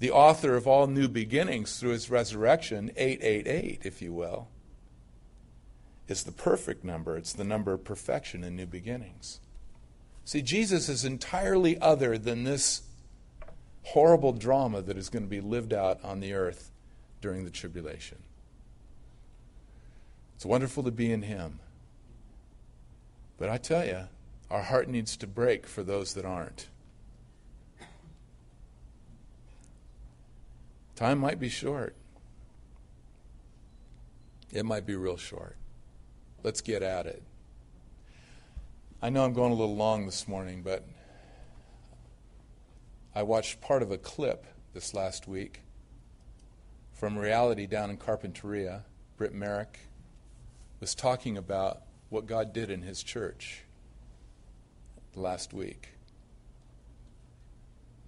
[0.00, 4.48] the author of all new beginnings through His resurrection, 888, if you will,
[6.08, 7.16] is the perfect number.
[7.16, 9.40] It's the number of perfection and new beginnings.
[10.24, 12.82] See, Jesus is entirely other than this
[13.82, 16.70] horrible drama that is going to be lived out on the earth
[17.20, 18.18] during the tribulation.
[20.36, 21.60] It's wonderful to be in Him.
[23.36, 24.04] But I tell you,
[24.50, 26.68] our heart needs to break for those that aren't.
[30.96, 31.94] Time might be short.
[34.52, 35.56] It might be real short.
[36.42, 37.22] Let's get at it.
[39.04, 40.82] I know I'm going a little long this morning, but
[43.14, 45.60] I watched part of a clip this last week
[46.94, 48.84] from reality down in Carpinteria.
[49.18, 49.78] Britt Merrick
[50.80, 53.64] was talking about what God did in his church
[55.14, 55.90] last week.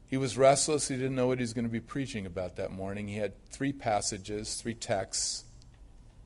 [0.06, 0.88] He was restless.
[0.88, 3.08] He didn't know what he was going to be preaching about that morning.
[3.08, 5.44] He had three passages, three texts.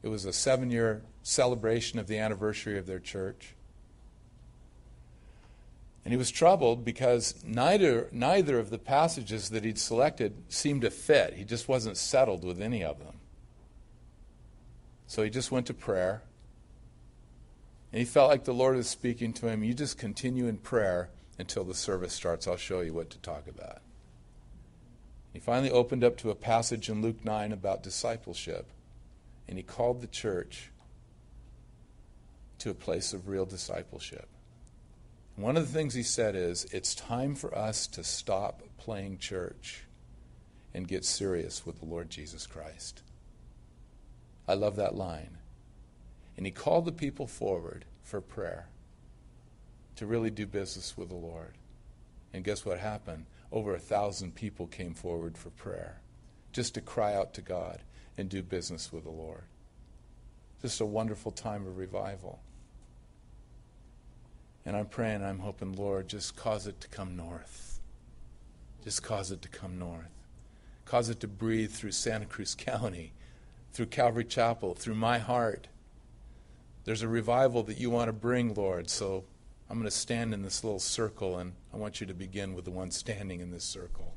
[0.05, 3.57] It was a seven year celebration of the anniversary of their church.
[6.05, 10.91] And he was troubled because neither, neither of the passages that he'd selected seemed to
[10.91, 11.35] fit.
[11.35, 13.17] He just wasn't settled with any of them.
[15.07, 16.23] So he just went to prayer.
[17.93, 19.63] And he felt like the Lord was speaking to him.
[19.63, 22.47] You just continue in prayer until the service starts.
[22.47, 23.83] I'll show you what to talk about.
[25.33, 28.71] He finally opened up to a passage in Luke 9 about discipleship.
[29.49, 30.71] And he called the church
[32.59, 34.29] to a place of real discipleship.
[35.37, 39.85] One of the things he said is it's time for us to stop playing church
[40.75, 43.03] and get serious with the Lord Jesus Christ.
[44.47, 45.39] I love that line.
[46.37, 48.69] And he called the people forward for prayer
[49.97, 51.55] to really do business with the Lord.
[52.33, 53.27] And guess what happened?
[53.53, 56.01] Over a thousand people came forward for prayer
[56.53, 57.81] just to cry out to God
[58.17, 59.45] and do business with the Lord.
[60.63, 62.41] Just a wonderful time of revival.
[64.65, 67.81] And I'm praying, I'm hoping, Lord, just cause it to come north.
[68.85, 70.11] Just cause it to come north.
[70.85, 73.13] Cause it to breathe through Santa Cruz County,
[73.73, 75.69] through Calvary Chapel, through my heart.
[76.85, 78.91] There's a revival that you want to bring, Lord.
[78.91, 79.25] So
[79.69, 82.65] I'm going to stand in this little circle, and I want you to begin with
[82.65, 84.15] the one standing in this circle.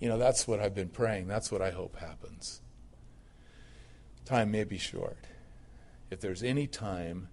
[0.00, 1.28] You know, that's what I've been praying.
[1.28, 2.60] That's what I hope happens.
[4.24, 5.18] Time may be short.
[6.10, 7.28] If there's any time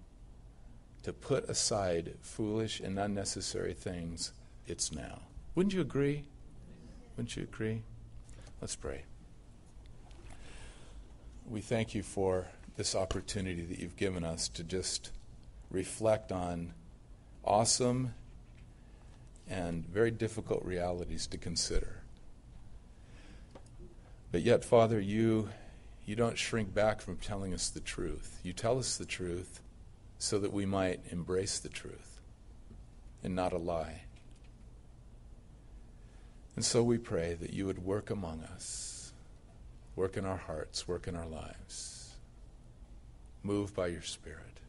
[1.02, 4.32] to put aside foolish and unnecessary things,
[4.66, 5.22] it's now.
[5.54, 6.24] Wouldn't you agree?
[7.16, 7.82] Wouldn't you agree?
[8.60, 9.04] Let's pray.
[11.48, 15.10] We thank you for this opportunity that you've given us to just
[15.70, 16.74] reflect on
[17.44, 18.14] awesome
[19.48, 22.02] and very difficult realities to consider.
[24.30, 25.48] But yet, Father, you,
[26.06, 28.38] you don't shrink back from telling us the truth.
[28.44, 29.60] You tell us the truth
[30.20, 32.20] so that we might embrace the truth
[33.24, 34.02] and not a lie.
[36.54, 39.14] And so we pray that you would work among us,
[39.96, 42.16] work in our hearts, work in our lives,
[43.42, 44.60] move by your Spirit.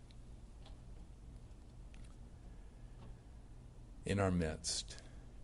[4.05, 4.95] In our midst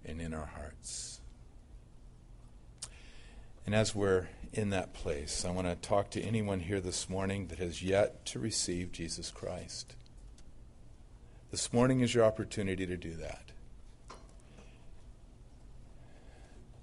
[0.06, 1.20] and in our hearts.
[3.66, 7.48] And as we're in that place, I want to talk to anyone here this morning
[7.48, 9.97] that has yet to receive Jesus Christ.
[11.50, 13.52] This morning is your opportunity to do that.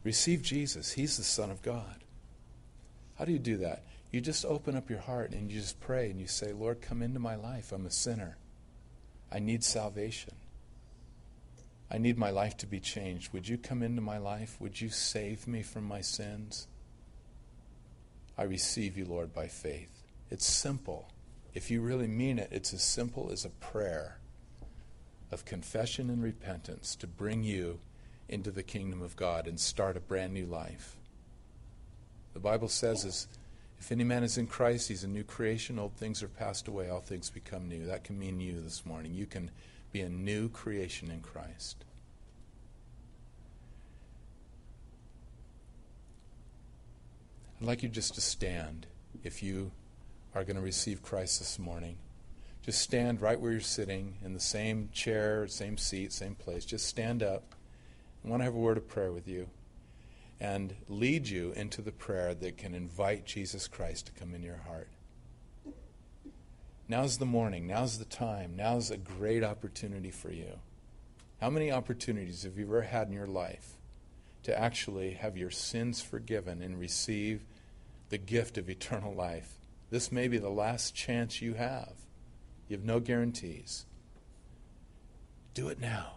[0.03, 0.93] Receive Jesus.
[0.93, 2.03] He's the Son of God.
[3.19, 3.85] How do you do that?
[4.11, 7.03] You just open up your heart and you just pray and you say, Lord, come
[7.03, 7.73] into my life.
[7.73, 8.39] I'm a sinner.
[9.31, 10.35] I need salvation.
[11.91, 13.33] I need my life to be changed.
[13.33, 14.57] Would you come into my life?
[14.61, 16.69] Would you save me from my sins?
[18.39, 20.03] I receive you, Lord, by faith.
[20.31, 21.11] It's simple.
[21.53, 24.19] If you really mean it, it's as simple as a prayer
[25.35, 27.81] of confession and repentance to bring you
[28.29, 30.97] into the kingdom of God and start a brand new life.
[32.33, 33.29] The Bible says is
[33.79, 35.79] if any man is in Christ, he's a new creation.
[35.79, 37.85] Old things are passed away, all things become new.
[37.85, 39.13] That can mean you this morning.
[39.13, 39.51] You can
[39.93, 41.85] be a new creation in Christ.
[47.61, 48.87] I'd like you just to stand
[49.23, 49.71] if you
[50.35, 51.97] are going to receive Christ this morning.
[52.65, 56.65] Just stand right where you're sitting in the same chair, same seat, same place.
[56.65, 57.55] Just stand up.
[58.25, 59.51] I want to have a word of prayer with you
[60.41, 64.63] and lead you into the prayer that can invite Jesus Christ to come in your
[64.67, 64.89] heart.
[66.89, 67.67] Now's the morning.
[67.67, 68.57] Now's the time.
[68.57, 70.59] Now's a great opportunity for you.
[71.43, 73.75] How many opportunities have you ever had in your life
[74.45, 77.45] to actually have your sins forgiven and receive
[78.09, 79.59] the gift of eternal life?
[79.91, 81.93] This may be the last chance you have.
[82.69, 83.87] You have no guarantees.
[85.53, 86.13] Do it now.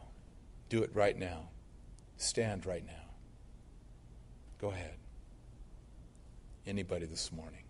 [0.70, 1.50] Do it right now.
[2.18, 2.94] Stand right now.
[4.60, 4.96] Go ahead.
[6.66, 7.64] Anybody this morning?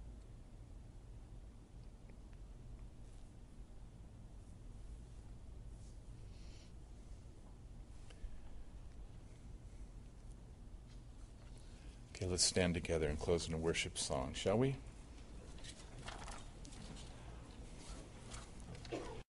[12.16, 14.78] Okay, let's stand together and close in a worship song, shall we?